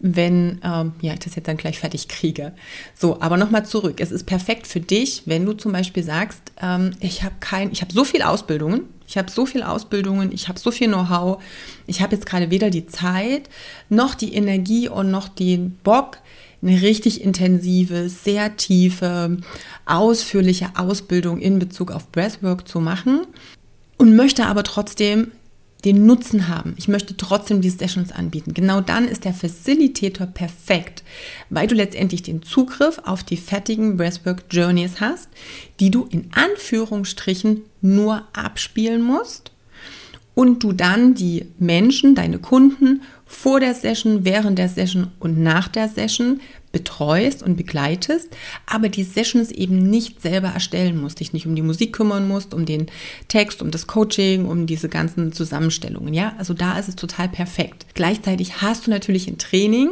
wenn 0.01 0.59
ähm, 0.63 0.93
ja, 1.01 1.13
ich 1.13 1.19
das 1.19 1.35
jetzt 1.35 1.47
dann 1.47 1.57
gleich 1.57 1.79
fertig 1.79 2.07
kriege. 2.07 2.53
So, 2.95 3.21
aber 3.21 3.37
nochmal 3.37 3.65
zurück. 3.65 3.99
Es 3.99 4.11
ist 4.11 4.25
perfekt 4.25 4.67
für 4.67 4.79
dich, 4.79 5.23
wenn 5.25 5.45
du 5.45 5.53
zum 5.53 5.71
Beispiel 5.71 6.03
sagst, 6.03 6.41
ähm, 6.61 6.91
ich 6.99 7.23
habe 7.23 7.35
kein, 7.39 7.71
ich 7.71 7.81
habe 7.81 7.93
so 7.93 8.03
viel 8.03 8.21
Ausbildungen, 8.21 8.83
ich 9.07 9.17
habe 9.17 9.31
so 9.31 9.45
viel 9.45 9.63
Ausbildungen, 9.63 10.31
ich 10.31 10.47
habe 10.47 10.59
so 10.59 10.71
viel 10.71 10.87
Know-how, 10.87 11.41
ich 11.87 12.01
habe 12.01 12.15
jetzt 12.15 12.25
gerade 12.25 12.51
weder 12.51 12.69
die 12.69 12.85
Zeit 12.85 13.49
noch 13.89 14.15
die 14.15 14.33
Energie 14.33 14.87
und 14.87 15.11
noch 15.11 15.27
den 15.27 15.71
Bock, 15.83 16.19
eine 16.61 16.81
richtig 16.81 17.23
intensive, 17.23 18.09
sehr 18.09 18.57
tiefe, 18.57 19.37
ausführliche 19.85 20.71
Ausbildung 20.75 21.39
in 21.39 21.57
Bezug 21.57 21.91
auf 21.91 22.11
Breathwork 22.11 22.67
zu 22.67 22.79
machen 22.79 23.21
und 23.97 24.15
möchte 24.15 24.45
aber 24.45 24.63
trotzdem 24.63 25.31
den 25.85 26.05
Nutzen 26.05 26.47
haben. 26.47 26.73
Ich 26.77 26.87
möchte 26.87 27.15
trotzdem 27.15 27.61
die 27.61 27.69
Sessions 27.69 28.11
anbieten. 28.11 28.53
Genau 28.53 28.81
dann 28.81 29.07
ist 29.07 29.23
der 29.23 29.33
Facilitator 29.33 30.27
perfekt, 30.27 31.03
weil 31.49 31.67
du 31.67 31.75
letztendlich 31.75 32.21
den 32.21 32.43
Zugriff 32.43 32.99
auf 33.05 33.23
die 33.23 33.37
fertigen 33.37 33.95
Breathwork 33.95 34.43
Journeys 34.51 34.99
hast, 34.99 35.29
die 35.79 35.89
du 35.89 36.05
in 36.09 36.29
Anführungsstrichen 36.33 37.63
nur 37.81 38.23
abspielen 38.33 39.01
musst 39.01 39.51
und 40.35 40.63
du 40.63 40.73
dann 40.73 41.15
die 41.15 41.45
Menschen, 41.59 42.15
deine 42.15 42.39
Kunden 42.39 43.01
vor 43.25 43.59
der 43.59 43.73
Session, 43.73 44.25
während 44.25 44.57
der 44.57 44.69
Session 44.69 45.11
und 45.19 45.37
nach 45.37 45.67
der 45.67 45.87
Session 45.87 46.41
betreust 46.71 47.41
und 47.41 47.55
begleitest, 47.55 48.29
aber 48.65 48.89
die 48.89 49.03
Sessions 49.03 49.51
eben 49.51 49.89
nicht 49.89 50.21
selber 50.21 50.49
erstellen 50.49 50.99
musst, 50.99 51.19
dich 51.19 51.33
nicht 51.33 51.47
um 51.47 51.55
die 51.55 51.61
Musik 51.61 51.93
kümmern 51.93 52.27
musst, 52.27 52.53
um 52.53 52.65
den 52.65 52.87
Text, 53.27 53.61
um 53.61 53.71
das 53.71 53.87
Coaching, 53.87 54.45
um 54.45 54.67
diese 54.67 54.89
ganzen 54.89 55.31
Zusammenstellungen. 55.31 56.13
Ja, 56.13 56.33
also 56.37 56.53
da 56.53 56.77
ist 56.77 56.89
es 56.89 56.95
total 56.95 57.29
perfekt. 57.29 57.87
Gleichzeitig 57.95 58.61
hast 58.61 58.87
du 58.87 58.91
natürlich 58.91 59.27
ein 59.27 59.37
Training 59.37 59.89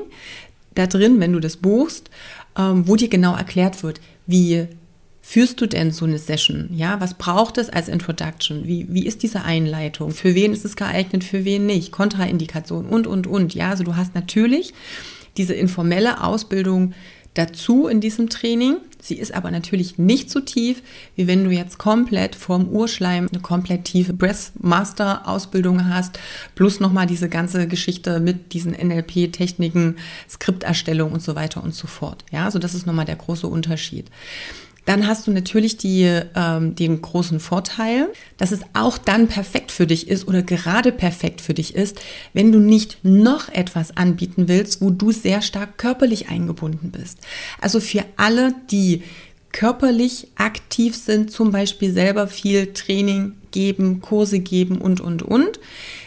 da 0.76 0.86
drin, 0.86 1.20
wenn 1.20 1.34
du 1.34 1.40
das 1.40 1.58
buchst, 1.58 2.10
ähm, 2.58 2.88
wo 2.88 2.96
dir 2.96 3.10
genau 3.10 3.36
erklärt 3.36 3.82
wird, 3.82 4.00
wie 4.28 4.68
führst 5.22 5.60
du 5.60 5.66
denn 5.66 5.92
so 5.92 6.06
eine 6.06 6.20
Session? 6.20 6.70
Ja, 6.72 7.02
was 7.02 7.16
braucht 7.16 7.58
es 7.58 7.70
als 7.70 7.90
Introduction? 7.90 8.66
Wie, 8.66 8.88
wie 8.90 9.06
ist 9.06 9.24
diese 9.24 9.44
Einleitung? 9.44 10.12
Für 10.12 10.36
wen 10.36 10.54
ist 10.54 10.64
es 10.64 10.76
geeignet, 10.76 11.24
für 11.24 11.44
wen 11.44 11.66
nicht? 11.66 11.92
Kontraindikation 11.92 12.86
und, 12.86 13.08
und, 13.08 13.28
und. 13.28 13.54
Ja, 13.54 13.72
also 13.72 13.84
du 13.84 13.96
hast 13.96 14.16
natürlich 14.16 14.74
diese 15.38 15.53
informelle 15.53 16.24
Ausbildung 16.24 16.94
dazu 17.38 17.88
in 17.88 18.01
diesem 18.01 18.29
Training. 18.29 18.77
Sie 19.00 19.15
ist 19.15 19.34
aber 19.34 19.51
natürlich 19.51 19.98
nicht 19.98 20.32
so 20.32 20.39
tief, 20.39 20.82
wie 21.15 21.27
wenn 21.27 21.44
du 21.44 21.51
jetzt 21.51 21.77
komplett 21.77 22.36
vorm 22.36 22.67
Urschleim 22.67 23.29
eine 23.32 23.41
komplett 23.41 23.86
tiefe 23.86 24.13
Breath 24.13 24.51
Master 24.60 25.27
Ausbildung 25.27 25.88
hast, 25.88 26.20
plus 26.56 26.79
nochmal 26.79 27.06
diese 27.06 27.29
ganze 27.29 27.67
Geschichte 27.67 28.20
mit 28.20 28.53
diesen 28.53 28.74
NLP-Techniken, 28.74 29.98
Skripterstellung 30.27 31.12
und 31.12 31.22
so 31.22 31.36
weiter 31.36 31.63
und 31.63 31.75
so 31.75 31.88
fort. 31.88 32.25
Ja, 32.32 32.46
also 32.46 32.60
das 32.60 32.74
ist 32.74 32.88
nochmal 32.88 33.06
der 33.06 33.15
große 33.15 33.48
Unterschied 33.48 34.10
dann 34.88 35.06
hast 35.06 35.27
du 35.27 35.32
natürlich 35.32 35.75
die, 35.75 36.22
ähm, 36.34 36.74
den 36.74 37.01
großen 37.01 37.41
Vorteil, 37.41 38.08
dass 38.38 38.53
es 38.53 38.62
auch 38.72 38.98
dann 38.98 39.27
perfekt 39.27 39.74
für 39.74 39.86
dich 39.86 40.08
ist 40.08 40.29
oder 40.29 40.41
gerade 40.41 40.94
perfekt 40.94 41.41
für 41.41 41.53
dich 41.53 41.75
ist, 41.75 42.00
wenn 42.34 42.53
du 42.53 42.60
nicht 42.60 43.00
noch 43.03 43.50
etwas 43.50 43.98
anbieten 43.98 44.48
willst, 44.48 44.82
wo 44.82 44.89
du 44.89 45.12
sehr 45.12 45.41
stark 45.41 45.77
körperlich 45.77 46.29
eingebunden 46.29 46.91
bist. 46.91 47.20
Also 47.60 47.82
für 47.82 48.06
alle, 48.15 48.56
die 48.72 49.03
körperlich 49.51 50.29
aktiv 50.36 50.96
sind, 50.96 51.32
zum 51.32 51.51
Beispiel 51.51 51.91
selber 51.91 52.27
viel 52.29 52.72
Training 52.72 53.34
geben, 53.51 54.00
Kurse 54.00 54.39
geben 54.39 54.77
und, 54.77 55.01
und, 55.01 55.22
und, 55.22 55.60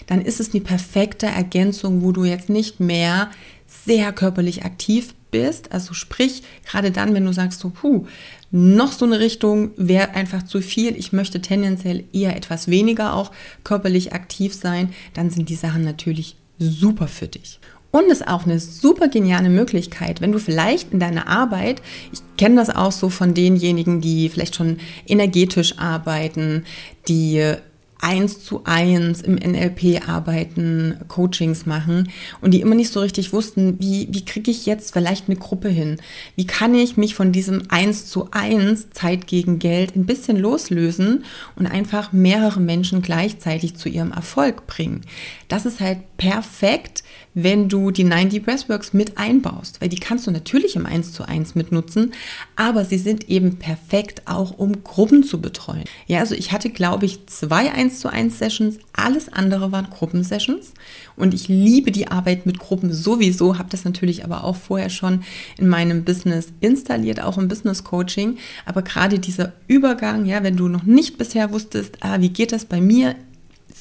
dann 0.07 0.23
ist 0.23 0.41
es 0.41 0.55
eine 0.55 0.63
perfekte 0.63 1.27
Ergänzung, 1.27 2.03
wo 2.03 2.13
du 2.13 2.25
jetzt 2.25 2.49
nicht 2.49 2.81
mehr 2.81 3.31
sehr 3.67 4.13
körperlich 4.13 4.65
aktiv 4.65 5.15
bist. 5.31 5.73
Also 5.73 5.95
sprich, 5.95 6.43
gerade 6.69 6.91
dann, 6.91 7.15
wenn 7.15 7.25
du 7.25 7.33
sagst 7.33 7.61
so, 7.61 7.71
puh, 7.71 8.07
noch 8.51 8.93
so 8.93 9.05
eine 9.05 9.21
Richtung 9.21 9.71
wäre 9.77 10.11
einfach 10.11 10.43
zu 10.43 10.61
viel. 10.61 10.97
Ich 10.97 11.13
möchte 11.13 11.41
tendenziell 11.41 12.05
eher 12.13 12.37
etwas 12.37 12.69
weniger 12.69 13.15
auch 13.15 13.31
körperlich 13.65 14.13
aktiv 14.13 14.55
sein. 14.55 14.93
Dann 15.15 15.31
sind 15.31 15.49
die 15.49 15.55
Sachen 15.55 15.85
natürlich 15.85 16.37
super 16.59 17.09
für 17.09 17.29
dich. 17.29 17.61
Und 17.93 18.05
ist 18.05 18.29
auch 18.29 18.45
eine 18.45 18.61
super 18.61 19.09
geniale 19.09 19.49
Möglichkeit, 19.49 20.21
wenn 20.21 20.31
du 20.31 20.39
vielleicht 20.39 20.93
in 20.93 21.01
deiner 21.01 21.27
Arbeit, 21.27 21.83
ich 22.13 22.21
kenne 22.37 22.55
das 22.55 22.71
auch 22.71 22.93
so 22.93 23.09
von 23.09 23.35
denjenigen, 23.35 24.01
die 24.01 24.29
vielleicht 24.29 24.55
schon 24.55 24.79
energetisch 25.09 25.77
arbeiten, 25.79 26.65
die 27.09 27.57
eins 28.01 28.45
zu 28.45 28.63
eins 28.65 29.21
im 29.21 29.35
NLP 29.35 30.09
arbeiten, 30.09 30.97
Coachings 31.09 31.67
machen 31.67 32.11
und 32.41 32.53
die 32.53 32.61
immer 32.61 32.75
nicht 32.75 32.93
so 32.93 33.01
richtig 33.01 33.33
wussten, 33.33 33.79
wie, 33.79 34.09
wie 34.11 34.25
kriege 34.25 34.51
ich 34.51 34.67
jetzt 34.67 34.93
vielleicht 34.93 35.29
eine 35.29 35.37
Gruppe 35.37 35.69
hin? 35.69 35.99
Wie 36.37 36.47
kann 36.47 36.75
ich 36.75 36.97
mich 36.97 37.15
von 37.15 37.33
diesem 37.33 37.63
eins 37.69 38.07
zu 38.07 38.29
eins 38.31 38.91
Zeit 38.91 39.27
gegen 39.27 39.59
Geld 39.59 39.97
ein 39.97 40.07
bisschen 40.07 40.37
loslösen 40.37 41.25
und 41.57 41.67
einfach 41.67 42.13
mehrere 42.13 42.61
Menschen 42.61 43.03
gleichzeitig 43.03 43.77
zu 43.77 43.89
ihrem 43.89 44.13
Erfolg 44.13 44.67
bringen? 44.67 45.03
Das 45.49 45.67
ist 45.67 45.81
halt 45.81 45.99
perfekt, 46.17 47.00
wenn 47.35 47.69
du 47.69 47.91
die 47.91 48.05
90 48.05 48.45
Breathworks 48.45 48.93
mit 48.93 49.17
einbaust, 49.19 49.81
weil 49.81 49.89
die 49.89 49.99
kannst 49.99 50.27
du 50.27 50.31
natürlich 50.31 50.77
im 50.77 50.87
1 50.87 51.13
zu 51.13 51.27
1 51.27 51.55
mitnutzen, 51.55 52.13
aber 52.57 52.85
sie 52.85 52.99
sind 52.99 53.29
eben 53.29 53.57
perfekt 53.57 54.23
auch, 54.27 54.59
um 54.59 54.83
Gruppen 54.83 55.23
zu 55.23 55.41
betreuen. 55.41 55.85
Ja, 56.07 56.21
also 56.21 56.35
ich 56.35 56.53
hatte, 56.53 56.71
glaube 56.71 57.07
ich, 57.07 57.27
zwei 57.27 57.73
1 57.73 58.01
zu 58.01 58.13
1 58.13 58.39
Sessions, 58.39 58.79
alles 58.93 59.33
andere 59.33 59.71
waren 59.73 59.89
Gruppensessions 59.91 60.73
und 61.17 61.35
ich 61.35 61.49
liebe 61.49 61.93
die 61.93 62.09
Arbeit 62.09 62.47
mit 62.47 62.59
Gruppen 62.59 62.93
sowieso, 62.93 63.59
habe 63.59 63.71
das 63.71 63.85
natürlich 63.85 64.25
aber 64.25 64.45
auch 64.45 64.57
vorher 64.57 64.91
schon 64.91 65.23
in 65.57 65.69
meinem 65.69 66.05
Business 66.05 66.49
installiert, 66.61 67.21
auch 67.21 67.39
im 67.39 67.49
Business 67.49 67.85
Coaching, 67.85 68.39
aber 68.67 68.83
gerade 68.83 69.19
dieser 69.19 69.53
Übergang, 69.69 70.25
ja, 70.25 70.43
wenn 70.43 70.57
du 70.57 70.69
noch 70.69 70.83
nicht 70.83 71.17
bisher 71.17 71.53
wusstest, 71.53 71.99
ah, 72.01 72.21
wie 72.21 72.31
geht 72.31 72.53
das 72.53 72.65
bei 72.65 72.81
mir 72.81 73.15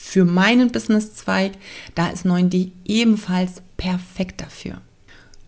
für 0.09 0.25
meinen 0.25 0.71
Businesszweig, 0.71 1.51
da 1.93 2.07
ist 2.09 2.25
9D 2.25 2.71
ebenfalls 2.83 3.61
perfekt 3.77 4.41
dafür. 4.41 4.81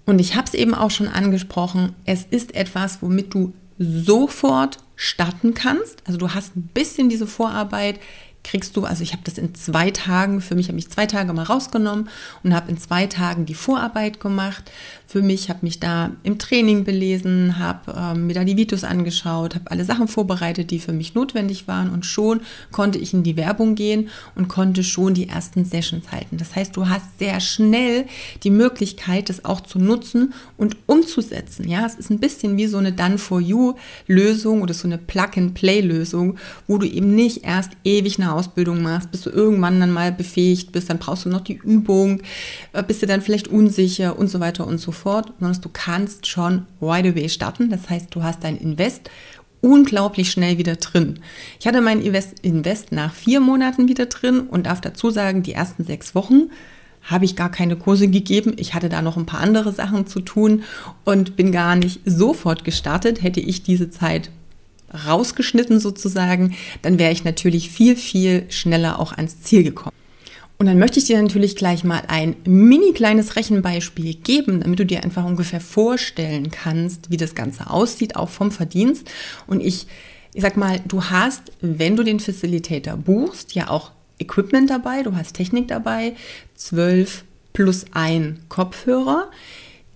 Und 0.06 0.20
ich 0.20 0.36
habe 0.36 0.46
es 0.46 0.54
eben 0.54 0.76
auch 0.76 0.92
schon 0.92 1.08
angesprochen, 1.08 1.96
es 2.06 2.26
ist 2.30 2.54
etwas, 2.54 3.02
womit 3.02 3.34
du 3.34 3.54
sofort 3.80 4.78
starten 4.96 5.56
kannst. 5.56 6.04
Also 6.06 6.20
du 6.20 6.36
hast 6.36 6.56
ein 6.56 6.70
bisschen 6.74 7.10
diese 7.10 7.26
Vorarbeit 7.26 8.00
kriegst 8.44 8.76
du, 8.76 8.86
also 8.86 9.04
ich 9.04 9.14
habe 9.14 9.22
das 9.24 9.38
in 9.38 9.54
zwei 9.56 9.92
Tagen, 9.92 10.42
für 10.42 10.56
mich 10.56 10.68
habe 10.68 10.78
ich 10.80 10.90
zwei 10.90 11.06
Tage 11.06 11.32
mal 11.34 11.44
rausgenommen 11.44 12.10
und 12.44 12.54
habe 12.54 12.72
in 12.72 12.78
zwei 12.78 13.06
Tagen 13.08 13.46
die 13.46 13.54
Vorarbeit 13.54 14.20
gemacht. 14.20 14.72
Für 15.06 15.22
mich 15.22 15.50
habe 15.50 15.60
mich 15.64 15.80
da 15.80 16.12
im 16.24 16.40
Training 16.40 16.84
belesen, 16.84 17.60
habe 17.60 17.94
ähm, 17.96 18.28
mir 18.28 18.34
da 18.34 18.44
die 18.44 18.58
Videos 18.58 18.84
angeschaut, 18.84 19.56
habe 19.56 19.70
alle 19.70 19.86
Sachen 19.86 20.08
vorbereitet, 20.08 20.72
die 20.72 20.80
für 20.80 20.94
mich 20.94 21.14
notwendig 21.14 21.68
waren 21.68 21.90
und 21.90 22.06
schon 22.06 22.42
konnte 22.72 22.98
ich 22.98 23.14
in 23.14 23.24
die 23.24 23.36
Werbung 23.36 23.76
gehen 23.76 24.10
und 24.36 24.48
konnte 24.48 24.84
schon 24.84 25.14
die 25.14 25.28
ersten 25.28 25.66
Sessions 25.66 26.12
halten. 26.12 26.38
Das 26.38 26.56
heißt, 26.56 26.76
du 26.76 26.90
hast 26.90 27.20
sehr 27.20 27.40
schnell 27.42 28.06
die 28.44 28.52
Möglichkeit, 28.52 29.30
das 29.30 29.46
auch 29.46 29.62
zu 29.62 29.80
nutzen 29.80 30.34
und 30.58 30.78
umzusetzen. 30.88 31.68
Ja, 31.68 31.86
es 31.86 31.96
ist 31.96 32.10
ein 32.10 32.20
bisschen 32.20 32.58
wie 32.58 32.68
so 32.68 32.78
eine 32.78 32.94
Done 32.94 33.18
for 33.18 33.40
You 33.42 33.76
Lösung 34.08 34.62
oder 34.62 34.74
so 34.74 34.88
eine 34.88 34.98
Plug-and-Play 34.98 35.82
Lösung, 35.82 36.38
wo 36.68 36.78
du 36.78 36.88
eben 36.88 37.14
nicht 37.16 37.44
erst 37.44 37.72
ewig 37.84 38.18
nach 38.18 38.32
Ausbildung 38.42 38.82
machst, 38.82 39.12
bis 39.12 39.22
du 39.22 39.30
irgendwann 39.30 39.80
dann 39.80 39.92
mal 39.92 40.12
befähigt 40.12 40.72
bist, 40.72 40.90
dann 40.90 40.98
brauchst 40.98 41.26
du 41.26 41.30
noch 41.30 41.42
die 41.42 41.60
Übung, 41.64 42.22
äh, 42.74 42.82
bist 42.82 43.04
du 43.04 43.06
dann 43.06 43.22
vielleicht 43.22 43.48
unsicher 43.48 44.18
und 44.18 44.30
so 44.30 44.40
weiter 44.40 44.66
und 44.66 44.80
so 44.80 44.92
fort, 44.92 45.32
sondern 45.40 45.62
du 45.62 45.70
kannst 45.72 46.26
schon 46.26 46.66
right 46.82 47.06
away 47.06 47.30
starten. 47.30 47.70
Das 47.70 47.90
heißt, 47.90 48.08
du 48.16 48.24
hast 48.24 48.44
dein 48.44 48.58
Invest 48.58 49.12
unglaublich 49.62 50.32
schnell 50.32 50.58
wieder 50.58 50.76
drin. 50.78 51.20
Ich 51.60 51.68
hatte 51.68 51.82
mein 51.82 52.02
Invest, 52.02 52.40
Invest 52.42 52.92
nach 52.92 53.14
vier 53.14 53.40
Monaten 53.40 53.88
wieder 53.88 54.08
drin 54.08 54.42
und 54.42 54.66
darf 54.66 54.82
dazu 54.82 55.12
sagen, 55.12 55.44
die 55.44 55.54
ersten 55.54 55.86
sechs 55.86 56.16
Wochen 56.16 56.50
habe 57.04 57.26
ich 57.26 57.36
gar 57.36 57.50
keine 57.50 57.76
Kurse 57.76 58.08
gegeben. 58.08 58.54
Ich 58.58 58.74
hatte 58.74 58.90
da 58.90 59.02
noch 59.02 59.18
ein 59.18 59.26
paar 59.26 59.42
andere 59.42 59.72
Sachen 59.72 60.08
zu 60.08 60.20
tun 60.22 60.64
und 61.06 61.36
bin 61.36 61.52
gar 61.52 61.76
nicht 61.76 62.02
sofort 62.06 62.64
gestartet. 62.64 63.24
Hätte 63.24 63.40
ich 63.40 63.64
diese 63.64 63.90
Zeit 63.90 64.32
rausgeschnitten 64.94 65.80
sozusagen, 65.80 66.56
dann 66.82 67.00
wäre 67.00 67.12
ich 67.12 67.24
natürlich 67.24 67.70
viel, 67.70 67.96
viel 67.96 68.46
schneller 68.50 69.00
auch 69.00 69.14
ans 69.14 69.42
Ziel 69.42 69.64
gekommen. 69.64 69.96
Und 70.62 70.68
dann 70.68 70.78
möchte 70.78 71.00
ich 71.00 71.06
dir 71.06 71.20
natürlich 71.20 71.56
gleich 71.56 71.84
mal 71.84 72.04
ein 72.08 72.36
mini 72.46 72.94
kleines 72.94 73.36
Rechenbeispiel 73.36 74.14
geben, 74.14 74.62
damit 74.62 74.78
du 74.78 74.86
dir 74.86 75.04
einfach 75.04 75.26
ungefähr 75.26 75.60
vorstellen 75.60 76.52
kannst, 76.52 77.10
wie 77.10 77.18
das 77.18 77.34
Ganze 77.34 77.72
aussieht, 77.72 78.16
auch 78.16 78.30
vom 78.30 78.52
Verdienst. 78.52 79.10
Und 79.48 79.62
ich, 79.62 79.88
ich 80.36 80.44
sag 80.44 80.58
mal, 80.58 80.80
du 80.88 81.06
hast, 81.06 81.52
wenn 81.62 81.96
du 81.96 82.04
den 82.04 82.20
Facilitator 82.20 82.96
buchst, 82.96 83.56
ja 83.56 83.72
auch 83.72 83.90
Equipment 84.20 84.70
dabei, 84.70 85.02
du 85.02 85.16
hast 85.16 85.34
Technik 85.34 85.68
dabei, 85.68 86.14
zwölf 86.54 87.24
plus 87.54 87.86
ein 87.94 88.40
Kopfhörer, 88.48 89.32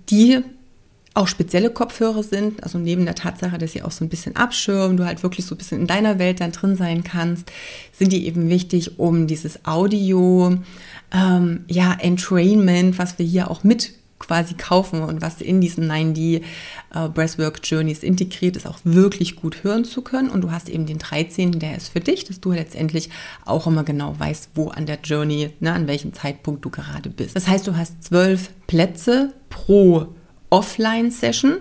die 0.10 0.40
auch 1.15 1.27
spezielle 1.27 1.69
Kopfhörer 1.69 2.24
sind, 2.24 2.62
also 2.62 2.77
neben 2.77 3.05
der 3.05 3.15
Tatsache, 3.15 3.57
dass 3.57 3.72
sie 3.72 3.81
auch 3.81 3.91
so 3.91 4.03
ein 4.03 4.10
bisschen 4.10 4.36
abschirmen, 4.36 4.98
du 4.98 5.05
halt 5.05 5.24
wirklich 5.24 5.45
so 5.45 5.55
ein 5.55 5.57
bisschen 5.57 5.81
in 5.81 5.88
deiner 5.88 6.19
Welt 6.19 6.41
dann 6.41 6.51
drin 6.51 6.75
sein 6.75 7.03
kannst, 7.03 7.51
sind 7.93 8.12
die 8.12 8.27
eben 8.27 8.50
wichtig, 8.50 9.00
um 9.00 9.25
dieses 9.25 9.65
Audio, 9.65 10.57
ähm, 11.13 11.63
ja, 11.67 11.95
Entrainment, 12.00 13.00
was 13.00 13.17
wir 13.17 13.25
hier 13.25 13.50
auch 13.50 13.63
mit 13.63 13.93
quasi 14.19 14.55
kaufen 14.55 15.03
und 15.03 15.22
was 15.22 15.41
in 15.41 15.62
diesen 15.62 15.89
9D 15.89 16.41
äh, 16.93 17.10
Breathwork 17.10 17.60
Journeys 17.63 18.03
integriert 18.03 18.57
ist, 18.57 18.65
auch 18.65 18.79
wirklich 18.84 19.36
gut 19.36 19.63
hören 19.63 19.86
zu 19.86 20.01
können. 20.01 20.29
Und 20.29 20.41
du 20.41 20.51
hast 20.51 20.69
eben 20.69 20.86
den 20.86 20.98
13., 20.98 21.60
der 21.60 21.77
ist 21.77 21.89
für 21.89 22.00
dich, 22.00 22.24
dass 22.24 22.41
du 22.41 22.51
letztendlich 22.51 23.10
auch 23.45 23.67
immer 23.67 23.84
genau 23.84 24.17
weißt, 24.17 24.51
wo 24.55 24.69
an 24.69 24.86
der 24.86 25.00
Journey, 25.03 25.51
ne, 25.60 25.74
an 25.74 25.88
welchem 25.88 26.13
Zeitpunkt 26.13 26.65
du 26.65 26.69
gerade 26.69 27.10
bist. 27.10 27.36
Das 27.36 27.48
heißt, 27.48 27.67
du 27.67 27.77
hast 27.77 28.03
zwölf 28.03 28.50
Plätze 28.67 29.34
pro 29.50 30.07
Offline-Session. 30.50 31.58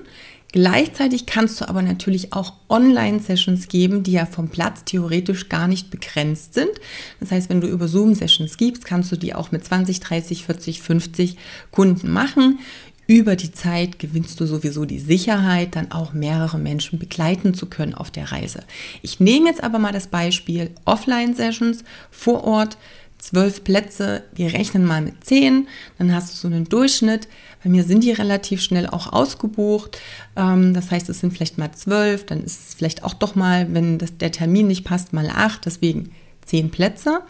Gleichzeitig 0.53 1.27
kannst 1.27 1.61
du 1.61 1.69
aber 1.69 1.83
natürlich 1.83 2.33
auch 2.33 2.53
Online-Sessions 2.69 3.67
geben, 3.67 4.05
die 4.05 4.13
ja 4.13 4.25
vom 4.25 4.49
Platz 4.49 4.85
theoretisch 4.85 5.49
gar 5.49 5.67
nicht 5.67 5.91
begrenzt 5.91 6.55
sind. 6.55 6.71
Das 7.19 7.33
heißt, 7.33 7.51
wenn 7.51 7.61
du 7.61 7.67
über 7.67 7.89
Zoom-Sessions 7.89 8.57
gibst, 8.57 8.85
kannst 8.85 9.11
du 9.11 9.17
die 9.17 9.35
auch 9.35 9.51
mit 9.51 9.65
20, 9.65 9.99
30, 9.99 10.47
40, 10.47 10.81
50 10.81 11.37
Kunden 11.73 12.09
machen. 12.13 12.61
Über 13.07 13.37
die 13.37 13.53
Zeit 13.53 13.99
gewinnst 13.99 14.41
du 14.41 14.47
sowieso 14.47 14.85
die 14.85 15.01
Sicherheit, 15.01 15.77
dann 15.77 15.91
auch 15.91 16.13
mehrere 16.13 16.59
Menschen 16.59 16.99
begleiten 16.99 17.53
zu 17.53 17.67
können 17.67 17.95
auf 17.95 18.11
der 18.11 18.31
Reise. 18.31 18.63
Ich 19.03 19.21
nehme 19.21 19.49
jetzt 19.49 19.63
aber 19.63 19.79
mal 19.79 19.93
das 19.93 20.07
Beispiel 20.07 20.71
Offline-Sessions 20.85 21.83
vor 22.11 22.45
Ort 22.45 22.79
zwölf 23.19 23.65
Plätze, 23.65 24.23
wir 24.35 24.53
rechnen 24.53 24.85
mal 24.85 25.01
mit 25.01 25.25
zehn, 25.25 25.67
dann 25.99 26.15
hast 26.15 26.33
du 26.33 26.37
so 26.37 26.47
einen 26.47 26.69
Durchschnitt. 26.69 27.27
Bei 27.65 27.71
mir 27.71 27.83
sind 27.83 28.05
die 28.05 28.13
relativ 28.13 28.61
schnell 28.61 28.87
auch 28.87 29.13
ausgebucht. 29.13 29.99
Ähm, 30.37 30.75
das 30.75 30.91
heißt, 30.91 31.09
es 31.09 31.21
sind 31.21 31.33
vielleicht 31.33 31.59
mal 31.59 31.73
zwölf, 31.73 32.27
dann 32.27 32.45
ist 32.45 32.69
es 32.69 32.75
vielleicht 32.75 33.03
auch 33.03 33.15
doch 33.15 33.35
mal, 33.35 33.73
wenn 33.73 33.99
das, 33.99 34.19
der 34.19 34.31
Termin 34.31 34.69
nicht 34.69 34.85
passt, 34.85 35.15
mal 35.15 35.31
acht, 35.31 35.65
deswegen 35.65 36.13
zehn 36.45 36.71
Plätze. 36.71 37.21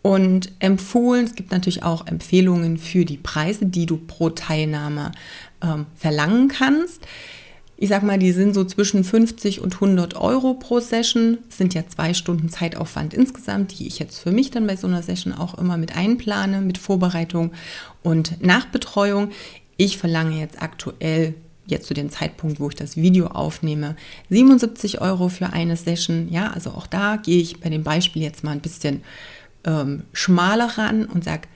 Und 0.00 0.52
empfohlen, 0.58 1.24
es 1.24 1.34
gibt 1.34 1.52
natürlich 1.52 1.82
auch 1.82 2.06
Empfehlungen 2.06 2.78
für 2.78 3.04
die 3.04 3.18
Preise, 3.18 3.66
die 3.66 3.86
du 3.86 3.96
pro 3.96 4.30
Teilnahme 4.30 5.12
ähm, 5.62 5.86
verlangen 5.96 6.48
kannst 6.48 7.06
ich 7.82 7.88
sag 7.88 8.04
mal, 8.04 8.16
die 8.16 8.30
sind 8.30 8.54
so 8.54 8.64
zwischen 8.64 9.02
50 9.02 9.60
und 9.60 9.74
100 9.74 10.14
Euro 10.14 10.54
pro 10.54 10.78
Session. 10.78 11.38
Das 11.48 11.58
sind 11.58 11.74
ja 11.74 11.82
zwei 11.88 12.14
Stunden 12.14 12.48
Zeitaufwand 12.48 13.12
insgesamt, 13.12 13.76
die 13.76 13.88
ich 13.88 13.98
jetzt 13.98 14.20
für 14.20 14.30
mich 14.30 14.52
dann 14.52 14.68
bei 14.68 14.76
so 14.76 14.86
einer 14.86 15.02
Session 15.02 15.32
auch 15.32 15.58
immer 15.58 15.76
mit 15.76 15.96
einplane, 15.96 16.60
mit 16.60 16.78
Vorbereitung 16.78 17.50
und 18.04 18.40
Nachbetreuung. 18.40 19.32
Ich 19.76 19.98
verlange 19.98 20.38
jetzt 20.38 20.60
aktuell 20.62 21.34
jetzt 21.66 21.86
zu 21.86 21.94
dem 21.94 22.10
Zeitpunkt, 22.10 22.60
wo 22.60 22.68
ich 22.68 22.74
das 22.74 22.96
Video 22.96 23.28
aufnehme, 23.28 23.96
77 24.30 25.00
Euro 25.00 25.28
für 25.28 25.52
eine 25.52 25.76
Session. 25.76 26.28
Ja, 26.30 26.50
also 26.50 26.70
auch 26.70 26.86
da 26.86 27.16
gehe 27.16 27.40
ich 27.40 27.60
bei 27.60 27.68
dem 27.68 27.82
Beispiel 27.82 28.22
jetzt 28.22 28.44
mal 28.44 28.52
ein 28.52 28.60
bisschen 28.60 29.02
ähm, 29.64 30.02
schmaler 30.12 30.76
ran 30.78 31.06
und 31.06 31.24
sage 31.24 31.48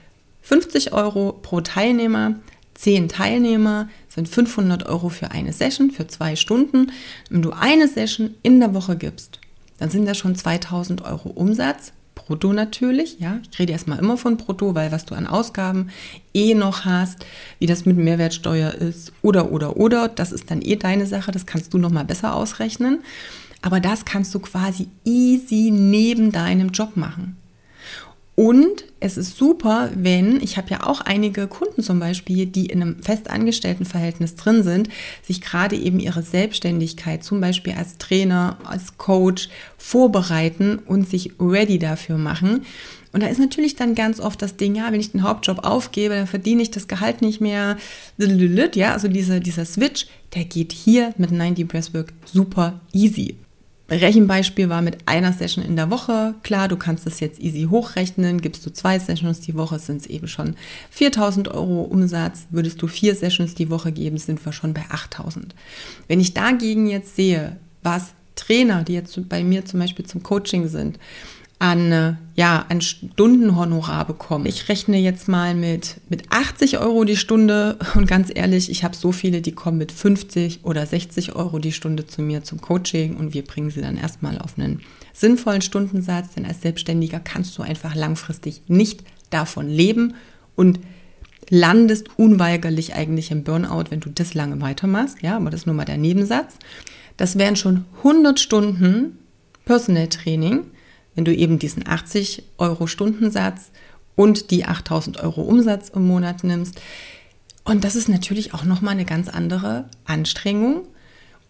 50 0.43 0.93
Euro 0.93 1.33
pro 1.33 1.61
Teilnehmer, 1.61 2.37
10 2.75 3.09
Teilnehmer 3.09 3.89
sind 4.09 4.29
500 4.29 4.87
Euro 4.87 5.09
für 5.09 5.31
eine 5.31 5.53
Session, 5.53 5.91
für 5.91 6.07
zwei 6.07 6.37
Stunden. 6.37 6.93
Wenn 7.31 7.43
du 7.43 7.51
eine 7.51 7.89
Session 7.89 8.35
in 8.43 8.61
der 8.61 8.75
Woche 8.75 8.97
gibst, 8.97 9.41
dann 9.79 9.91
sind 9.91 10.07
das 10.07 10.19
schon 10.19 10.37
2000 10.37 11.03
Euro 11.05 11.31
Umsatz. 11.31 11.93
Brutto 12.27 12.53
natürlich, 12.53 13.21
ja. 13.21 13.39
Ich 13.51 13.59
rede 13.59 13.73
erstmal 13.73 14.01
immer 14.01 14.17
von 14.17 14.37
Brutto, 14.37 14.75
weil 14.75 14.91
was 14.91 15.05
du 15.05 15.15
an 15.15 15.27
Ausgaben 15.27 15.91
eh 16.35 16.55
noch 16.55 16.85
hast, 16.85 17.25
wie 17.61 17.67
das 17.67 17.87
mit 17.87 17.97
Mehrwertsteuer 17.97 18.75
ist 18.75 19.13
oder, 19.23 19.53
oder, 19.53 19.77
oder, 19.77 20.09
das 20.09 20.33
ist 20.33 20.51
dann 20.51 20.61
eh 20.61 20.77
deine 20.77 21.07
Sache, 21.07 21.31
das 21.31 21.47
kannst 21.47 21.73
du 21.73 21.79
nochmal 21.79 22.05
besser 22.05 22.35
ausrechnen. 22.35 23.05
Aber 23.63 23.81
das 23.81 24.05
kannst 24.05 24.35
du 24.35 24.41
quasi 24.41 24.89
easy 25.05 25.71
neben 25.73 26.33
deinem 26.33 26.71
Job 26.71 26.97
machen. 26.97 27.37
Und 28.37 28.85
es 29.01 29.17
ist 29.17 29.39
super, 29.39 29.91
wenn, 29.95 30.43
ich 30.43 30.59
habe 30.59 30.69
ja 30.69 30.87
auch 30.87 31.01
einige 31.01 31.47
Kunden 31.47 31.83
zum 31.83 31.99
Beispiel, 31.99 32.45
die 32.45 32.67
in 32.67 32.83
einem 32.83 33.03
festangestellten 33.03 33.87
Verhältnis 33.87 34.37
drin 34.37 34.63
sind, 34.63 34.91
sich 35.23 35.41
gerade 35.41 35.75
eben 35.75 35.99
ihre 35.99 36.23
Selbstständigkeit 36.23 37.25
zum 37.25 37.41
Beispiel 37.41 37.73
als 37.73 37.97
Trainer, 37.97 38.59
als 38.65 38.99
Coach 38.99 39.49
vorbereiten 39.79 40.79
und 40.85 41.09
sich 41.09 41.33
ready 41.41 41.79
dafür 41.79 42.19
machen. 42.19 42.67
Und 43.13 43.23
da 43.23 43.29
ist 43.29 43.41
natürlich 43.41 43.75
dann 43.75 43.95
ganz 43.95 44.21
oft 44.21 44.43
das 44.43 44.59
Ding, 44.59 44.75
ja, 44.75 44.93
wenn 44.93 45.01
ich 45.01 45.13
den 45.13 45.23
Hauptjob 45.23 45.65
aufgebe, 45.65 46.13
dann 46.13 46.27
verdiene 46.27 46.61
ich 46.61 46.71
das 46.71 46.89
Gehalt 46.89 47.23
nicht 47.23 47.41
mehr. 47.41 47.79
Ja, 48.19 48.93
also 48.93 49.09
dieser, 49.09 49.41
dieser 49.41 49.65
Switch, 49.65 50.09
der 50.35 50.45
geht 50.45 50.73
hier 50.73 51.15
mit 51.17 51.31
90 51.31 51.67
Breathwork 51.67 52.13
super 52.27 52.81
easy. 52.93 53.37
Rechenbeispiel 53.89 54.69
war 54.69 54.83
mit 54.83 54.99
einer 55.07 55.33
Session 55.33 55.65
in 55.65 55.77
der 55.77 55.91
Woche. 55.91 56.35
Klar, 56.43 56.67
du 56.67 56.77
kannst 56.77 57.07
das 57.07 57.21
jetzt 57.21 57.41
easy 57.41 57.69
hochrechnen. 57.71 58.41
Gibst 58.41 58.67
du 58.67 58.73
zwei 58.73 58.99
Sessions 58.99 59.41
die 59.41 59.55
Woche, 59.55 59.79
sind 59.79 60.01
es 60.01 60.07
eben 60.07 60.27
schon 60.27 60.57
4000 60.91 61.49
Euro 61.49 61.83
Umsatz. 61.83 62.47
Würdest 62.51 62.83
du 62.83 62.89
vier 62.89 63.15
Sessions 63.15 63.55
die 63.55 63.71
Woche 63.71 63.93
geben, 63.93 64.19
sind 64.19 64.45
wir 64.45 64.53
schon 64.53 64.75
bei 64.75 64.85
8000. 64.91 65.55
Wenn 66.09 66.21
ich 66.21 66.35
dagegen 66.35 66.89
jetzt 66.89 67.15
sehe, 67.15 67.57
was 67.83 68.13
Trainer, 68.35 68.83
die 68.83 68.95
jetzt 68.95 69.29
bei 69.29 69.45
mir 69.45 69.65
zum 69.65 69.81
Beispiel 69.81 70.05
zum 70.05 70.23
Coaching 70.23 70.69
sind, 70.69 70.99
an, 71.59 71.91
äh, 71.91 72.15
ja, 72.35 72.67
an 72.69 72.83
Stundenhonorar 72.83 74.07
bekommen. 74.07 74.47
Ich 74.47 74.69
rechne 74.69 74.99
jetzt 74.99 75.27
mal 75.27 75.55
mit, 75.55 76.01
mit 76.09 76.31
80 76.31 76.79
Euro 76.79 77.05
die 77.05 77.17
Stunde 77.17 77.79
und 77.95 78.07
ganz 78.07 78.31
ehrlich, 78.35 78.71
ich 78.71 78.85
habe 78.85 78.95
so 78.95 79.11
viele, 79.11 79.41
die 79.41 79.53
kommen 79.53 79.79
mit 79.79 79.91
50 79.91 80.65
oder 80.65 80.85
60 80.85 81.35
Euro 81.35 81.59
die 81.59 81.73
Stunde 81.73 82.07
zu 82.07 82.21
mir 82.21 82.45
zum 82.45 82.61
Coaching 82.61 83.17
und 83.17 83.33
wir 83.33 83.43
bringen 83.43 83.71
sie 83.71 83.81
dann 83.81 83.97
erstmal 83.97 84.39
auf 84.39 84.59
einen 84.59 84.83
sinnvollen 85.15 85.63
Stundensatz, 85.63 86.35
denn 86.35 86.45
als 86.45 86.61
Selbstständiger 86.61 87.21
kannst 87.21 87.57
du 87.57 87.63
einfach 87.63 87.95
langfristig 87.95 88.63
nicht 88.69 89.03
davon 89.31 89.69
leben 89.69 90.15
und 90.57 90.81
landest 91.49 92.09
unweigerlich 92.19 92.95
eigentlich 92.95 93.31
im 93.31 93.45
Burnout, 93.45 93.85
wenn 93.91 94.01
du 94.01 94.11
das 94.11 94.35
lange 94.35 94.61
weitermachst. 94.61 95.23
Ja, 95.23 95.37
aber 95.37 95.51
das 95.51 95.61
ist 95.61 95.67
nur 95.67 95.75
mal 95.75 95.85
der 95.85 95.97
Nebensatz. 95.97 96.57
Das 97.17 97.39
wären 97.39 97.57
schon 97.57 97.87
100 97.99 98.39
Stunden 98.39 99.19
Personal 99.65 100.09
Training 100.09 100.65
wenn 101.17 101.25
du 101.25 101.35
eben 101.35 101.59
diesen 101.59 101.89
80 101.89 102.45
Euro 102.59 102.87
Stundensatz 102.87 103.73
und 104.15 104.51
die 104.53 104.65
8000 104.65 105.19
Euro 105.21 105.43
Umsatz 105.43 105.89
im 105.89 106.07
Monat 106.07 106.45
nimmst. 106.45 106.81
Und 107.65 107.83
das 107.83 107.97
ist 107.97 108.09
natürlich 108.09 108.55
auch 108.55 108.65
nochmal 108.65 108.93
eine 108.93 109.05
ganz 109.05 109.29
andere 109.29 109.87
Anstrengung. 110.05 110.83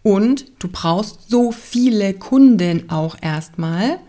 Und 0.01 0.45
du 0.59 0.67
brauchst 0.67 1.29
so 1.29 1.51
viele 1.51 2.13
Kunden 2.13 2.89
auch 2.89 3.17
erstmal, 3.21 3.99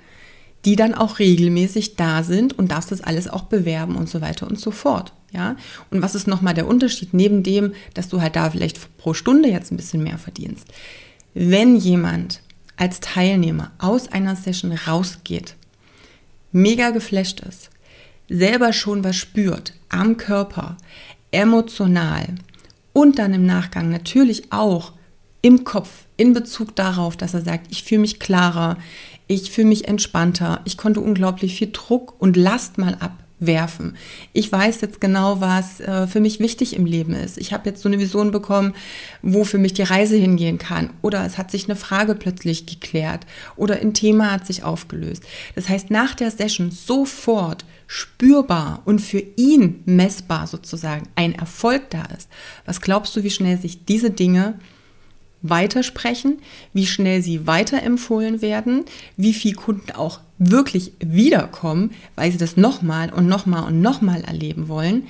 die 0.64 0.77
dann 0.77 0.94
auch 0.94 1.18
regelmäßig 1.18 1.97
da 1.97 2.23
sind 2.23 2.59
und 2.59 2.71
darfst 2.71 2.90
das 2.90 3.01
alles 3.01 3.29
auch 3.29 3.44
bewerben 3.44 3.97
und 3.97 4.09
so 4.09 4.21
weiter 4.21 4.47
und 4.47 4.59
so 4.59 4.71
fort. 4.71 5.12
Ja, 5.33 5.57
und 5.90 6.01
was 6.01 6.14
ist 6.14 6.27
nochmal 6.27 6.55
der 6.55 6.66
Unterschied 6.66 7.12
neben 7.12 7.42
dem, 7.42 7.75
dass 7.92 8.09
du 8.09 8.23
halt 8.23 8.35
da 8.35 8.51
vielleicht 8.51 8.97
pro 8.97 9.12
Stunde 9.12 9.51
jetzt 9.51 9.71
ein 9.71 9.77
bisschen 9.77 10.03
mehr 10.03 10.16
verdienst? 10.18 10.66
Wenn 11.35 11.77
jemand 11.77 12.40
als 12.78 13.00
Teilnehmer 13.00 13.72
aus 13.78 14.08
einer 14.08 14.36
Session 14.36 14.72
rausgeht, 14.72 15.56
mega 16.52 16.90
geflasht 16.90 17.40
ist, 17.40 17.70
selber 18.28 18.72
schon 18.72 19.04
was 19.04 19.16
spürt 19.16 19.74
am 19.88 20.16
Körper, 20.16 20.76
emotional 21.30 22.26
und 22.92 23.18
dann 23.18 23.34
im 23.34 23.44
Nachgang 23.44 23.90
natürlich 23.90 24.52
auch 24.52 24.92
im 25.42 25.64
Kopf 25.64 26.06
in 26.16 26.32
Bezug 26.32 26.74
darauf, 26.74 27.16
dass 27.16 27.34
er 27.34 27.42
sagt, 27.42 27.66
ich 27.70 27.84
fühle 27.84 28.00
mich 28.00 28.18
klarer, 28.18 28.76
ich 29.26 29.50
fühle 29.50 29.68
mich 29.68 29.86
entspannter, 29.86 30.60
ich 30.64 30.76
konnte 30.76 31.00
unglaublich 31.00 31.56
viel 31.56 31.70
Druck 31.72 32.20
und 32.20 32.36
Last 32.36 32.78
mal 32.78 32.94
ab 32.94 33.24
werfen. 33.40 33.96
Ich 34.33 34.51
weiß 34.51 34.81
jetzt 34.81 35.01
genau, 35.01 35.40
was 35.40 35.81
äh, 35.81 36.07
für 36.07 36.20
mich 36.20 36.40
wichtig 36.40 36.74
im 36.74 36.87
Leben 36.87 37.14
ist. 37.14 37.38
Ich 37.38 37.53
habe 37.53 37.68
jetzt 37.68 37.83
so 37.83 37.88
eine 37.88 37.98
Vision 37.98 38.31
bekommen, 38.31 38.74
wo 39.22 39.44
für 39.44 39.59
mich 39.59 39.74
die 39.74 39.83
Reise 39.83 40.16
hingehen 40.16 40.59
kann. 40.59 40.90
Oder 41.03 41.24
es 41.24 41.38
hat 41.38 41.51
sich 41.51 41.66
eine 41.66 41.77
Frage 41.77 42.14
plötzlich 42.14 42.66
geklärt 42.66 43.27
oder 43.57 43.77
ein 43.77 43.94
Thema 43.94 44.33
hat 44.33 44.46
sich 44.46 44.64
aufgelöst. 44.64 45.22
Das 45.55 45.68
heißt, 45.68 45.90
nach 45.90 46.14
der 46.14 46.31
Session 46.31 46.70
sofort 46.70 47.64
spürbar 47.87 48.83
und 48.85 49.01
für 49.01 49.22
ihn 49.37 49.83
messbar 49.87 50.46
sozusagen 50.46 51.09
ein 51.14 51.35
Erfolg 51.35 51.90
da 51.90 52.05
ist. 52.16 52.29
Was 52.66 52.81
glaubst 52.81 53.16
du, 53.16 53.22
wie 53.22 53.31
schnell 53.31 53.59
sich 53.59 53.85
diese 53.87 54.11
Dinge 54.11 54.59
weitersprechen, 55.42 56.38
wie 56.72 56.87
schnell 56.87 57.22
sie 57.22 57.46
weiterempfohlen 57.46 58.42
werden, 58.42 58.85
wie 59.16 59.33
viele 59.33 59.55
Kunden 59.55 59.92
auch 59.92 60.20
wirklich 60.38 60.92
wiederkommen, 61.01 61.92
weil 62.14 62.31
sie 62.33 62.38
das 62.38 62.57
nochmal 62.57 63.12
und 63.12 63.27
nochmal 63.27 63.64
und 63.64 63.81
nochmal 63.81 64.22
erleben 64.22 64.68
wollen. 64.68 65.07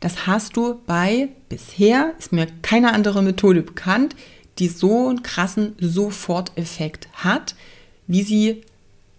Das 0.00 0.26
hast 0.26 0.56
du 0.56 0.80
bei 0.86 1.28
bisher, 1.48 2.12
ist 2.18 2.32
mir 2.32 2.46
keine 2.62 2.92
andere 2.92 3.22
Methode 3.22 3.62
bekannt, 3.62 4.14
die 4.58 4.68
so 4.68 5.08
einen 5.08 5.22
krassen 5.22 5.74
Soforteffekt 5.80 7.08
hat, 7.14 7.54
wie 8.06 8.22
sie 8.22 8.62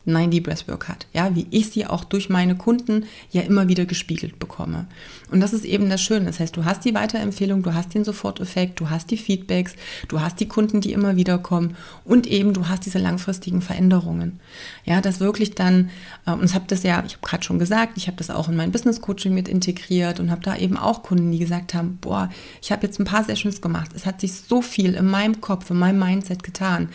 90 0.05 0.43
Breathwork 0.43 0.87
hat. 0.87 1.07
Ja, 1.13 1.35
wie 1.35 1.47
ich 1.51 1.69
sie 1.69 1.85
auch 1.85 2.03
durch 2.03 2.29
meine 2.29 2.55
Kunden 2.55 3.05
ja 3.31 3.41
immer 3.41 3.67
wieder 3.67 3.85
gespiegelt 3.85 4.39
bekomme. 4.39 4.87
Und 5.31 5.39
das 5.39 5.53
ist 5.53 5.65
eben 5.65 5.89
das 5.89 6.01
Schöne. 6.01 6.25
Das 6.25 6.39
heißt, 6.39 6.55
du 6.55 6.65
hast 6.65 6.85
die 6.85 6.93
Weiterempfehlung, 6.93 7.63
du 7.63 7.73
hast 7.73 7.93
den 7.93 8.03
Soforteffekt, 8.03 8.79
du 8.79 8.89
hast 8.89 9.11
die 9.11 9.17
Feedbacks, 9.17 9.75
du 10.07 10.21
hast 10.21 10.39
die 10.39 10.47
Kunden, 10.47 10.81
die 10.81 10.93
immer 10.93 11.15
wieder 11.15 11.37
kommen 11.37 11.75
und 12.03 12.27
eben 12.27 12.53
du 12.53 12.67
hast 12.67 12.85
diese 12.85 12.99
langfristigen 12.99 13.61
Veränderungen. 13.61 14.39
Ja, 14.85 15.01
das 15.01 15.19
wirklich 15.19 15.55
dann, 15.55 15.89
äh, 16.25 16.31
und 16.31 16.45
ich 16.45 16.53
habe 16.53 16.65
das 16.67 16.83
ja, 16.83 17.03
ich 17.05 17.13
habe 17.13 17.27
gerade 17.27 17.43
schon 17.43 17.59
gesagt, 17.59 17.97
ich 17.97 18.07
habe 18.07 18.17
das 18.17 18.29
auch 18.29 18.49
in 18.49 18.55
mein 18.55 18.71
Business 18.71 19.01
Coaching 19.01 19.33
mit 19.33 19.47
integriert 19.47 20.19
und 20.19 20.29
habe 20.29 20.41
da 20.41 20.55
eben 20.55 20.77
auch 20.77 21.03
Kunden, 21.03 21.31
die 21.31 21.39
gesagt 21.39 21.73
haben, 21.73 21.97
boah, 21.99 22.29
ich 22.61 22.71
habe 22.71 22.85
jetzt 22.85 22.99
ein 22.99 23.05
paar 23.05 23.23
Sessions 23.23 23.61
gemacht. 23.61 23.91
Es 23.95 24.05
hat 24.05 24.21
sich 24.21 24.33
so 24.33 24.61
viel 24.61 24.93
in 24.93 25.05
meinem 25.05 25.41
Kopf, 25.41 25.69
in 25.69 25.77
meinem 25.77 25.99
Mindset 25.99 26.43
getan. 26.43 26.89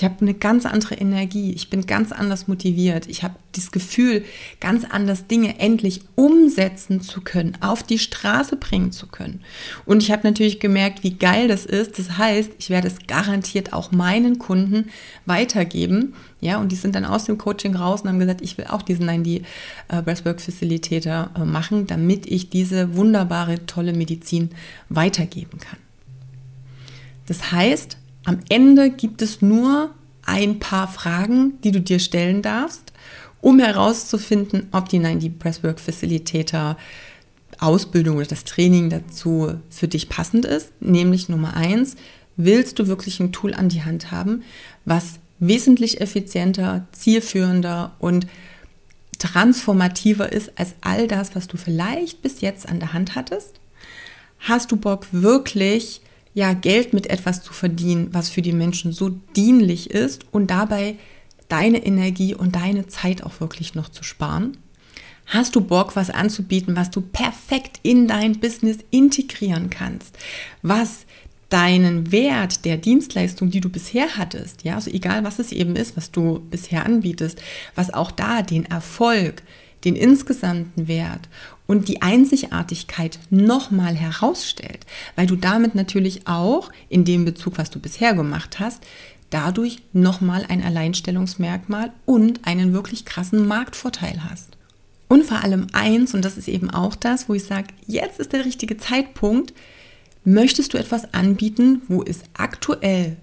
Ich 0.00 0.04
habe 0.06 0.22
eine 0.22 0.32
ganz 0.32 0.64
andere 0.64 0.94
Energie. 0.94 1.52
Ich 1.52 1.68
bin 1.68 1.84
ganz 1.84 2.10
anders 2.10 2.48
motiviert. 2.48 3.06
Ich 3.06 3.22
habe 3.22 3.34
das 3.52 3.70
Gefühl, 3.70 4.24
ganz 4.58 4.86
anders 4.88 5.26
Dinge 5.26 5.58
endlich 5.58 6.00
umsetzen 6.14 7.02
zu 7.02 7.20
können, 7.20 7.58
auf 7.60 7.82
die 7.82 7.98
Straße 7.98 8.56
bringen 8.56 8.92
zu 8.92 9.08
können. 9.08 9.42
Und 9.84 10.02
ich 10.02 10.10
habe 10.10 10.26
natürlich 10.26 10.58
gemerkt, 10.58 11.02
wie 11.02 11.18
geil 11.18 11.48
das 11.48 11.66
ist. 11.66 11.98
Das 11.98 12.16
heißt, 12.16 12.50
ich 12.58 12.70
werde 12.70 12.88
es 12.88 13.06
garantiert 13.08 13.74
auch 13.74 13.92
meinen 13.92 14.38
Kunden 14.38 14.88
weitergeben. 15.26 16.14
Ja, 16.40 16.56
und 16.56 16.72
die 16.72 16.76
sind 16.76 16.94
dann 16.94 17.04
aus 17.04 17.24
dem 17.24 17.36
Coaching 17.36 17.76
raus 17.76 18.00
und 18.00 18.08
haben 18.08 18.20
gesagt, 18.20 18.40
ich 18.40 18.56
will 18.56 18.68
auch 18.70 18.80
diesen 18.80 19.04
90 19.04 19.42
äh, 19.88 20.00
Breathwork 20.00 20.40
Facilitator 20.40 21.28
äh, 21.36 21.44
machen, 21.44 21.86
damit 21.86 22.24
ich 22.24 22.48
diese 22.48 22.96
wunderbare, 22.96 23.66
tolle 23.66 23.92
Medizin 23.92 24.48
weitergeben 24.88 25.58
kann. 25.58 25.78
Das 27.26 27.52
heißt, 27.52 27.98
am 28.30 28.38
Ende 28.48 28.90
gibt 28.90 29.22
es 29.22 29.42
nur 29.42 29.90
ein 30.24 30.60
paar 30.60 30.86
Fragen, 30.86 31.60
die 31.64 31.72
du 31.72 31.80
dir 31.80 31.98
stellen 31.98 32.42
darfst, 32.42 32.92
um 33.40 33.58
herauszufinden, 33.58 34.68
ob 34.70 34.88
die 34.88 35.00
90 35.00 35.36
Presswork 35.36 35.80
Facilitator 35.80 36.76
Ausbildung 37.58 38.18
oder 38.18 38.26
das 38.26 38.44
Training 38.44 38.88
dazu 38.88 39.54
für 39.68 39.88
dich 39.88 40.08
passend 40.08 40.44
ist. 40.44 40.70
Nämlich 40.80 41.28
Nummer 41.28 41.54
eins, 41.54 41.96
willst 42.36 42.78
du 42.78 42.86
wirklich 42.86 43.18
ein 43.18 43.32
Tool 43.32 43.52
an 43.52 43.68
die 43.68 43.82
Hand 43.82 44.12
haben, 44.12 44.44
was 44.84 45.14
wesentlich 45.40 46.00
effizienter, 46.00 46.86
zielführender 46.92 47.96
und 47.98 48.28
transformativer 49.18 50.30
ist 50.30 50.52
als 50.54 50.74
all 50.82 51.08
das, 51.08 51.34
was 51.34 51.48
du 51.48 51.56
vielleicht 51.56 52.22
bis 52.22 52.42
jetzt 52.42 52.68
an 52.68 52.78
der 52.78 52.92
Hand 52.92 53.16
hattest? 53.16 53.58
Hast 54.38 54.70
du 54.70 54.76
Bock 54.76 55.08
wirklich 55.10 56.00
ja, 56.34 56.52
Geld 56.52 56.92
mit 56.92 57.08
etwas 57.08 57.42
zu 57.42 57.52
verdienen, 57.52 58.08
was 58.12 58.28
für 58.28 58.42
die 58.42 58.52
Menschen 58.52 58.92
so 58.92 59.08
dienlich 59.08 59.90
ist 59.90 60.24
und 60.30 60.50
dabei 60.50 60.96
deine 61.48 61.84
Energie 61.84 62.34
und 62.34 62.54
deine 62.54 62.86
Zeit 62.86 63.22
auch 63.22 63.40
wirklich 63.40 63.74
noch 63.74 63.88
zu 63.88 64.04
sparen? 64.04 64.56
Hast 65.26 65.54
du 65.54 65.60
Bock, 65.60 65.94
was 65.96 66.10
anzubieten, 66.10 66.76
was 66.76 66.90
du 66.90 67.00
perfekt 67.00 67.78
in 67.82 68.08
dein 68.08 68.40
Business 68.40 68.78
integrieren 68.90 69.70
kannst, 69.70 70.16
was 70.62 71.04
deinen 71.50 72.12
Wert 72.12 72.64
der 72.64 72.76
Dienstleistung, 72.76 73.50
die 73.50 73.60
du 73.60 73.68
bisher 73.68 74.16
hattest, 74.16 74.62
ja, 74.62 74.76
also 74.76 74.90
egal 74.90 75.24
was 75.24 75.38
es 75.40 75.52
eben 75.52 75.76
ist, 75.76 75.96
was 75.96 76.12
du 76.12 76.40
bisher 76.50 76.86
anbietest, 76.86 77.42
was 77.74 77.92
auch 77.92 78.12
da 78.12 78.42
den 78.42 78.64
Erfolg, 78.64 79.42
den 79.84 79.96
insgesamten 79.96 80.88
Wert 80.88 81.28
und 81.70 81.86
die 81.86 82.02
Einzigartigkeit 82.02 83.20
nochmal 83.30 83.94
herausstellt, 83.94 84.86
weil 85.14 85.28
du 85.28 85.36
damit 85.36 85.76
natürlich 85.76 86.26
auch 86.26 86.68
in 86.88 87.04
dem 87.04 87.24
Bezug, 87.24 87.58
was 87.58 87.70
du 87.70 87.78
bisher 87.78 88.12
gemacht 88.12 88.58
hast, 88.58 88.84
dadurch 89.30 89.80
nochmal 89.92 90.44
ein 90.48 90.64
Alleinstellungsmerkmal 90.64 91.92
und 92.06 92.44
einen 92.44 92.72
wirklich 92.72 93.04
krassen 93.04 93.46
Marktvorteil 93.46 94.20
hast. 94.28 94.56
Und 95.06 95.22
vor 95.22 95.44
allem 95.44 95.68
eins, 95.72 96.12
und 96.12 96.24
das 96.24 96.36
ist 96.36 96.48
eben 96.48 96.70
auch 96.70 96.96
das, 96.96 97.28
wo 97.28 97.34
ich 97.34 97.44
sage, 97.44 97.68
jetzt 97.86 98.18
ist 98.18 98.32
der 98.32 98.44
richtige 98.44 98.76
Zeitpunkt, 98.76 99.54
möchtest 100.24 100.74
du 100.74 100.76
etwas 100.76 101.14
anbieten, 101.14 101.82
wo 101.86 102.02
es 102.02 102.24
aktuell 102.34 103.16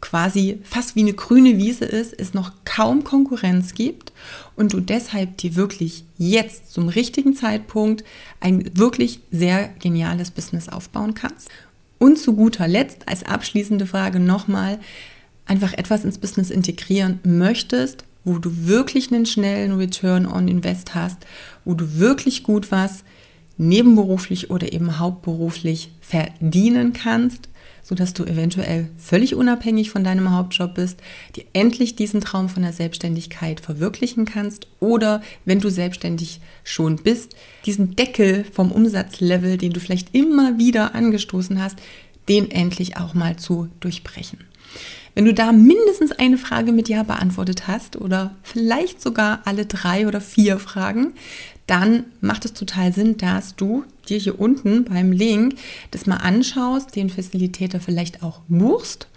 quasi 0.00 0.58
fast 0.62 0.96
wie 0.96 1.00
eine 1.00 1.12
grüne 1.12 1.56
Wiese 1.58 1.84
ist, 1.84 2.18
es 2.18 2.34
noch 2.34 2.52
kaum 2.64 3.04
Konkurrenz 3.04 3.74
gibt 3.74 4.12
und 4.56 4.72
du 4.72 4.80
deshalb 4.80 5.36
dir 5.38 5.56
wirklich 5.56 6.04
jetzt 6.18 6.72
zum 6.72 6.88
richtigen 6.88 7.34
Zeitpunkt 7.34 8.04
ein 8.40 8.70
wirklich 8.76 9.20
sehr 9.30 9.68
geniales 9.80 10.30
Business 10.30 10.68
aufbauen 10.68 11.14
kannst. 11.14 11.48
Und 11.98 12.18
zu 12.18 12.34
guter 12.34 12.66
Letzt 12.66 13.08
als 13.08 13.24
abschließende 13.24 13.86
Frage 13.86 14.20
nochmal, 14.20 14.78
einfach 15.44 15.74
etwas 15.74 16.04
ins 16.04 16.18
Business 16.18 16.50
integrieren 16.50 17.20
möchtest, 17.24 18.04
wo 18.24 18.38
du 18.38 18.66
wirklich 18.66 19.12
einen 19.12 19.26
schnellen 19.26 19.72
Return 19.72 20.26
on 20.26 20.48
Invest 20.48 20.94
hast, 20.94 21.18
wo 21.64 21.74
du 21.74 21.98
wirklich 21.98 22.42
gut 22.42 22.70
was 22.70 23.04
nebenberuflich 23.58 24.50
oder 24.50 24.72
eben 24.72 24.98
hauptberuflich 24.98 25.90
verdienen 26.00 26.94
kannst 26.94 27.50
sodass 27.82 28.14
du 28.14 28.24
eventuell 28.24 28.88
völlig 28.96 29.34
unabhängig 29.34 29.90
von 29.90 30.04
deinem 30.04 30.30
Hauptjob 30.30 30.74
bist, 30.74 31.00
dir 31.36 31.44
endlich 31.52 31.96
diesen 31.96 32.20
Traum 32.20 32.48
von 32.48 32.62
der 32.62 32.72
Selbstständigkeit 32.72 33.60
verwirklichen 33.60 34.24
kannst 34.24 34.66
oder 34.80 35.22
wenn 35.44 35.60
du 35.60 35.70
selbstständig 35.70 36.40
schon 36.64 36.96
bist, 36.96 37.34
diesen 37.66 37.96
Deckel 37.96 38.44
vom 38.44 38.72
Umsatzlevel, 38.72 39.56
den 39.56 39.72
du 39.72 39.80
vielleicht 39.80 40.14
immer 40.14 40.58
wieder 40.58 40.94
angestoßen 40.94 41.62
hast, 41.62 41.78
den 42.28 42.50
endlich 42.50 42.96
auch 42.96 43.14
mal 43.14 43.36
zu 43.36 43.68
durchbrechen. 43.80 44.38
Wenn 45.14 45.24
du 45.24 45.34
da 45.34 45.52
mindestens 45.52 46.12
eine 46.12 46.38
Frage 46.38 46.72
mit 46.72 46.88
Ja 46.88 47.02
beantwortet 47.02 47.66
hast 47.66 47.96
oder 47.96 48.34
vielleicht 48.42 49.02
sogar 49.02 49.40
alle 49.44 49.66
drei 49.66 50.06
oder 50.06 50.20
vier 50.20 50.58
Fragen, 50.58 51.14
dann 51.66 52.04
macht 52.20 52.44
es 52.44 52.52
total 52.52 52.92
Sinn, 52.92 53.16
dass 53.16 53.54
du 53.54 53.84
dir 54.08 54.18
hier 54.18 54.40
unten 54.40 54.84
beim 54.84 55.12
Link 55.12 55.54
das 55.92 56.06
mal 56.06 56.16
anschaust, 56.16 56.96
den 56.96 57.10
Facilitator 57.10 57.80
vielleicht 57.80 58.22
auch 58.22 58.40
buchst. 58.48 59.08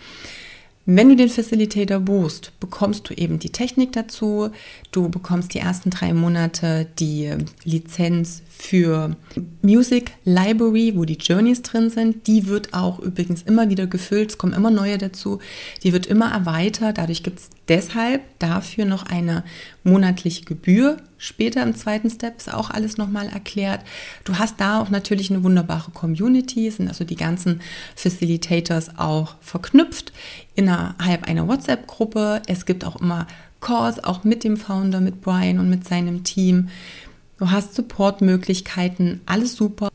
Wenn 0.85 1.07
du 1.07 1.15
den 1.15 1.29
Facilitator 1.29 2.01
buchst, 2.01 2.51
bekommst 2.59 3.09
du 3.09 3.13
eben 3.13 3.39
die 3.39 3.51
Technik 3.51 3.93
dazu. 3.93 4.49
Du 4.91 5.07
bekommst 5.07 5.53
die 5.53 5.59
ersten 5.59 5.91
drei 5.91 6.13
Monate 6.13 6.87
die 6.99 7.31
Lizenz 7.63 8.41
für 8.49 9.15
Music 9.61 10.11
Library, 10.25 10.91
wo 10.95 11.05
die 11.05 11.17
Journeys 11.17 11.61
drin 11.61 11.89
sind. 11.89 12.27
Die 12.27 12.47
wird 12.47 12.73
auch 12.73 12.99
übrigens 12.99 13.43
immer 13.43 13.69
wieder 13.69 13.87
gefüllt. 13.87 14.31
Es 14.31 14.37
kommen 14.37 14.51
immer 14.51 14.71
neue 14.71 14.97
dazu. 14.97 15.39
Die 15.83 15.93
wird 15.93 16.05
immer 16.05 16.33
erweitert. 16.33 16.97
Dadurch 16.97 17.23
gibt 17.23 17.39
es 17.39 17.49
deshalb 17.67 18.21
dafür 18.39 18.85
noch 18.85 19.05
eine 19.05 19.43
monatliche 19.83 20.45
Gebühr. 20.45 20.97
Später 21.17 21.63
im 21.63 21.75
zweiten 21.75 22.09
Step 22.09 22.37
ist 22.37 22.53
auch 22.53 22.69
alles 22.69 22.97
nochmal 22.97 23.29
erklärt. 23.29 23.81
Du 24.23 24.37
hast 24.37 24.59
da 24.59 24.81
auch 24.81 24.89
natürlich 24.89 25.31
eine 25.31 25.43
wunderbare 25.43 25.91
Community, 25.91 26.69
sind 26.69 26.87
also 26.87 27.03
die 27.03 27.15
ganzen 27.15 27.61
Facilitators 27.95 28.97
auch 28.97 29.35
verknüpft 29.41 30.11
innerhalb 30.55 31.27
einer 31.27 31.47
WhatsApp-Gruppe. 31.47 32.41
Es 32.47 32.65
gibt 32.65 32.83
auch 32.85 32.97
immer 32.97 33.27
Calls, 33.61 34.03
auch 34.03 34.23
mit 34.23 34.43
dem 34.43 34.57
Founder, 34.57 34.99
mit 34.99 35.21
Brian 35.21 35.59
und 35.59 35.69
mit 35.69 35.87
seinem 35.87 36.23
Team. 36.23 36.69
Du 37.39 37.49
hast 37.49 37.75
Supportmöglichkeiten, 37.75 39.21
alles 39.25 39.55
super. 39.55 39.89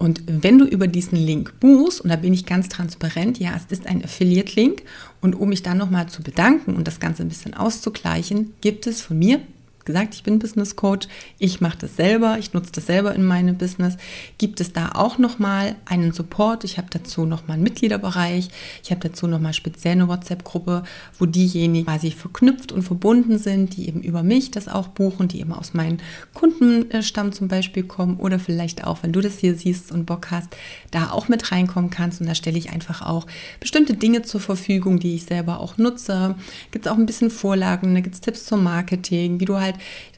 Und 0.00 0.22
wenn 0.26 0.56
du 0.56 0.64
über 0.64 0.86
diesen 0.86 1.18
Link 1.18 1.60
buchst, 1.60 2.00
und 2.00 2.08
da 2.08 2.16
bin 2.16 2.32
ich 2.32 2.46
ganz 2.46 2.70
transparent, 2.70 3.38
ja, 3.38 3.52
es 3.54 3.70
ist 3.70 3.86
ein 3.86 4.02
Affiliate-Link, 4.02 4.82
und 5.20 5.34
um 5.34 5.50
mich 5.50 5.62
dann 5.62 5.76
nochmal 5.76 6.08
zu 6.08 6.22
bedanken 6.22 6.74
und 6.74 6.88
das 6.88 7.00
Ganze 7.00 7.22
ein 7.22 7.28
bisschen 7.28 7.52
auszugleichen, 7.52 8.54
gibt 8.62 8.86
es 8.86 9.02
von 9.02 9.18
mir 9.18 9.42
gesagt, 9.84 10.14
ich 10.14 10.22
bin 10.22 10.38
Business 10.38 10.76
Coach, 10.76 11.08
ich 11.38 11.60
mache 11.60 11.78
das 11.78 11.96
selber, 11.96 12.38
ich 12.38 12.52
nutze 12.52 12.72
das 12.72 12.86
selber 12.86 13.14
in 13.14 13.24
meinem 13.24 13.56
Business. 13.56 13.96
Gibt 14.38 14.60
es 14.60 14.72
da 14.72 14.92
auch 14.94 15.18
nochmal 15.18 15.76
einen 15.84 16.12
Support? 16.12 16.64
Ich 16.64 16.78
habe 16.78 16.88
dazu 16.90 17.24
nochmal 17.24 17.54
einen 17.54 17.62
Mitgliederbereich, 17.62 18.48
ich 18.82 18.90
habe 18.90 19.00
dazu 19.00 19.26
nochmal 19.26 19.54
speziell 19.54 19.92
eine 19.92 20.08
WhatsApp-Gruppe, 20.08 20.82
wo 21.18 21.26
diejenigen 21.26 21.86
quasi 21.86 22.10
verknüpft 22.10 22.72
und 22.72 22.82
verbunden 22.82 23.38
sind, 23.38 23.76
die 23.76 23.88
eben 23.88 24.02
über 24.02 24.22
mich 24.22 24.50
das 24.50 24.68
auch 24.68 24.88
buchen, 24.88 25.28
die 25.28 25.40
eben 25.40 25.52
aus 25.52 25.74
meinem 25.74 25.98
Kundenstamm 26.34 27.32
zum 27.32 27.48
Beispiel 27.48 27.82
kommen 27.84 28.16
oder 28.16 28.38
vielleicht 28.38 28.84
auch, 28.84 29.02
wenn 29.02 29.12
du 29.12 29.20
das 29.20 29.38
hier 29.38 29.54
siehst 29.54 29.92
und 29.92 30.06
Bock 30.06 30.30
hast, 30.30 30.48
da 30.90 31.10
auch 31.10 31.28
mit 31.28 31.52
reinkommen 31.52 31.90
kannst 31.90 32.20
und 32.20 32.26
da 32.26 32.34
stelle 32.34 32.58
ich 32.58 32.70
einfach 32.70 33.02
auch 33.02 33.26
bestimmte 33.60 33.94
Dinge 33.94 34.22
zur 34.22 34.40
Verfügung, 34.40 34.98
die 34.98 35.14
ich 35.14 35.24
selber 35.24 35.60
auch 35.60 35.78
nutze. 35.78 36.34
Gibt 36.70 36.86
es 36.86 36.92
auch 36.92 36.98
ein 36.98 37.06
bisschen 37.06 37.30
Vorlagen, 37.30 37.94
da 37.94 38.00
gibt 38.00 38.14
es 38.14 38.20
Tipps 38.20 38.44
zum 38.44 38.62
Marketing, 38.62 39.40
wie 39.40 39.44
du 39.44 39.58
halt 39.58 39.69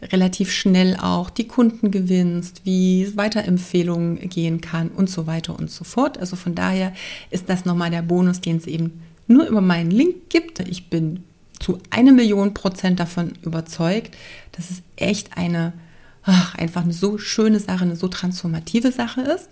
relativ 0.02 0.50
schnell 0.50 0.96
auch 0.96 1.30
die 1.30 1.46
Kunden 1.46 1.90
gewinnst, 1.90 2.62
wie 2.64 3.16
Weiterempfehlungen 3.16 4.28
gehen 4.28 4.60
kann 4.60 4.88
und 4.88 5.10
so 5.10 5.26
weiter 5.26 5.58
und 5.58 5.70
so 5.70 5.84
fort. 5.84 6.18
Also 6.18 6.36
von 6.36 6.54
daher 6.54 6.92
ist 7.30 7.48
das 7.48 7.64
nochmal 7.64 7.90
der 7.90 8.02
Bonus, 8.02 8.40
den 8.40 8.56
es 8.56 8.66
eben 8.66 9.02
nur 9.26 9.46
über 9.46 9.60
meinen 9.60 9.90
Link 9.90 10.28
gibt. 10.28 10.60
Ich 10.60 10.90
bin 10.90 11.24
zu 11.58 11.78
eine 11.90 12.12
Million 12.12 12.54
Prozent 12.54 13.00
davon 13.00 13.32
überzeugt, 13.42 14.16
dass 14.52 14.70
es 14.70 14.82
echt 14.96 15.36
eine, 15.36 15.72
ach, 16.24 16.54
einfach 16.56 16.82
eine 16.82 16.92
so 16.92 17.18
schöne 17.18 17.60
Sache, 17.60 17.84
eine 17.84 17.96
so 17.96 18.08
transformative 18.08 18.92
Sache 18.92 19.22
ist. 19.22 19.48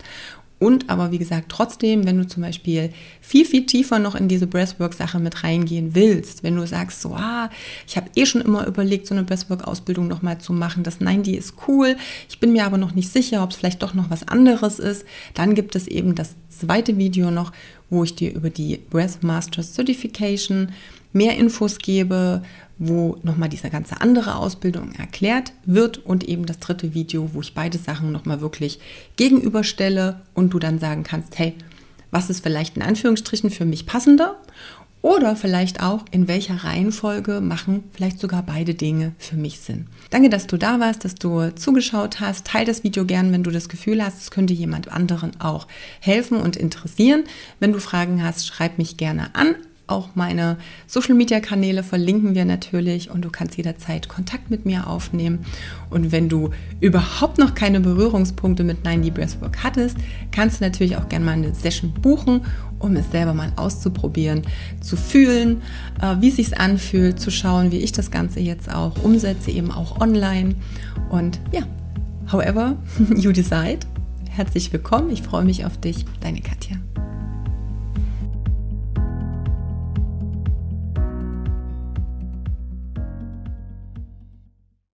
Und 0.60 0.90
aber 0.90 1.10
wie 1.10 1.18
gesagt, 1.18 1.46
trotzdem, 1.48 2.04
wenn 2.04 2.18
du 2.18 2.26
zum 2.26 2.42
Beispiel 2.42 2.90
viel, 3.22 3.46
viel 3.46 3.64
tiefer 3.64 3.98
noch 3.98 4.14
in 4.14 4.28
diese 4.28 4.46
Breathwork-Sache 4.46 5.18
mit 5.18 5.42
reingehen 5.42 5.94
willst, 5.94 6.42
wenn 6.42 6.54
du 6.54 6.66
sagst, 6.66 7.00
so, 7.00 7.14
ah, 7.14 7.48
ich 7.88 7.96
habe 7.96 8.10
eh 8.14 8.26
schon 8.26 8.42
immer 8.42 8.66
überlegt, 8.66 9.06
so 9.06 9.14
eine 9.14 9.24
Breathwork-Ausbildung 9.24 10.06
nochmal 10.06 10.38
zu 10.38 10.52
machen, 10.52 10.82
das 10.82 11.00
Nein, 11.00 11.22
die 11.22 11.34
ist 11.34 11.54
cool, 11.66 11.96
ich 12.28 12.40
bin 12.40 12.52
mir 12.52 12.66
aber 12.66 12.76
noch 12.76 12.94
nicht 12.94 13.10
sicher, 13.10 13.42
ob 13.42 13.52
es 13.52 13.56
vielleicht 13.56 13.82
doch 13.82 13.94
noch 13.94 14.10
was 14.10 14.28
anderes 14.28 14.78
ist, 14.78 15.06
dann 15.32 15.54
gibt 15.54 15.74
es 15.76 15.86
eben 15.88 16.14
das 16.14 16.34
zweite 16.50 16.98
Video 16.98 17.30
noch, 17.30 17.52
wo 17.88 18.04
ich 18.04 18.14
dir 18.14 18.34
über 18.34 18.50
die 18.50 18.76
Breath 18.90 19.22
Masters 19.22 19.72
Certification 19.72 20.72
mehr 21.14 21.38
Infos 21.38 21.78
gebe, 21.78 22.42
wo 22.80 23.18
nochmal 23.22 23.50
diese 23.50 23.68
ganze 23.68 24.00
andere 24.00 24.36
Ausbildung 24.36 24.92
erklärt 24.92 25.52
wird 25.66 25.98
und 25.98 26.24
eben 26.24 26.46
das 26.46 26.58
dritte 26.58 26.94
Video, 26.94 27.34
wo 27.34 27.42
ich 27.42 27.52
beide 27.52 27.76
Sachen 27.76 28.10
nochmal 28.10 28.40
wirklich 28.40 28.80
gegenüberstelle 29.16 30.22
und 30.34 30.54
du 30.54 30.58
dann 30.58 30.78
sagen 30.78 31.04
kannst, 31.04 31.38
hey, 31.38 31.54
was 32.10 32.30
ist 32.30 32.42
vielleicht 32.42 32.76
in 32.76 32.82
Anführungsstrichen 32.82 33.50
für 33.50 33.66
mich 33.66 33.84
passender 33.84 34.40
oder 35.02 35.36
vielleicht 35.36 35.82
auch 35.82 36.04
in 36.10 36.26
welcher 36.26 36.64
Reihenfolge 36.64 37.42
machen 37.42 37.84
vielleicht 37.92 38.18
sogar 38.18 38.42
beide 38.42 38.74
Dinge 38.74 39.12
für 39.18 39.36
mich 39.36 39.60
Sinn. 39.60 39.86
Danke, 40.08 40.30
dass 40.30 40.46
du 40.46 40.56
da 40.56 40.80
warst, 40.80 41.04
dass 41.04 41.14
du 41.14 41.54
zugeschaut 41.54 42.20
hast. 42.20 42.46
Teil 42.46 42.64
das 42.64 42.82
Video 42.82 43.04
gern, 43.04 43.30
wenn 43.30 43.42
du 43.42 43.50
das 43.50 43.68
Gefühl 43.68 44.02
hast, 44.02 44.22
es 44.22 44.30
könnte 44.30 44.54
jemand 44.54 44.90
anderen 44.90 45.38
auch 45.38 45.66
helfen 46.00 46.38
und 46.38 46.56
interessieren. 46.56 47.24
Wenn 47.60 47.72
du 47.72 47.78
Fragen 47.78 48.22
hast, 48.22 48.46
schreib 48.46 48.78
mich 48.78 48.96
gerne 48.96 49.34
an 49.34 49.54
auch 49.90 50.10
meine 50.14 50.56
Social-Media-Kanäle 50.86 51.82
verlinken 51.82 52.34
wir 52.34 52.44
natürlich 52.44 53.10
und 53.10 53.24
du 53.24 53.30
kannst 53.30 53.56
jederzeit 53.56 54.08
Kontakt 54.08 54.50
mit 54.50 54.66
mir 54.66 54.86
aufnehmen. 54.86 55.40
Und 55.90 56.12
wenn 56.12 56.28
du 56.28 56.50
überhaupt 56.80 57.38
noch 57.38 57.54
keine 57.54 57.80
Berührungspunkte 57.80 58.64
mit 58.64 58.84
90 58.84 59.12
Breathwork 59.12 59.62
hattest, 59.62 59.96
kannst 60.32 60.60
du 60.60 60.64
natürlich 60.64 60.96
auch 60.96 61.08
gerne 61.08 61.24
mal 61.24 61.32
eine 61.32 61.54
Session 61.54 61.92
buchen, 61.92 62.42
um 62.78 62.96
es 62.96 63.10
selber 63.10 63.34
mal 63.34 63.52
auszuprobieren, 63.56 64.42
zu 64.80 64.96
fühlen, 64.96 65.62
äh, 66.00 66.16
wie 66.20 66.28
es 66.28 66.36
sich 66.36 66.58
anfühlt, 66.58 67.20
zu 67.20 67.30
schauen, 67.30 67.72
wie 67.72 67.78
ich 67.78 67.92
das 67.92 68.10
Ganze 68.10 68.40
jetzt 68.40 68.72
auch 68.72 69.02
umsetze, 69.02 69.50
eben 69.50 69.70
auch 69.70 70.00
online. 70.00 70.54
Und 71.10 71.40
ja, 71.52 71.62
however 72.32 72.76
you 73.16 73.32
decide. 73.32 73.80
Herzlich 74.30 74.72
willkommen, 74.72 75.10
ich 75.10 75.22
freue 75.22 75.44
mich 75.44 75.66
auf 75.66 75.78
dich, 75.78 76.06
deine 76.20 76.40
Katja. 76.40 76.76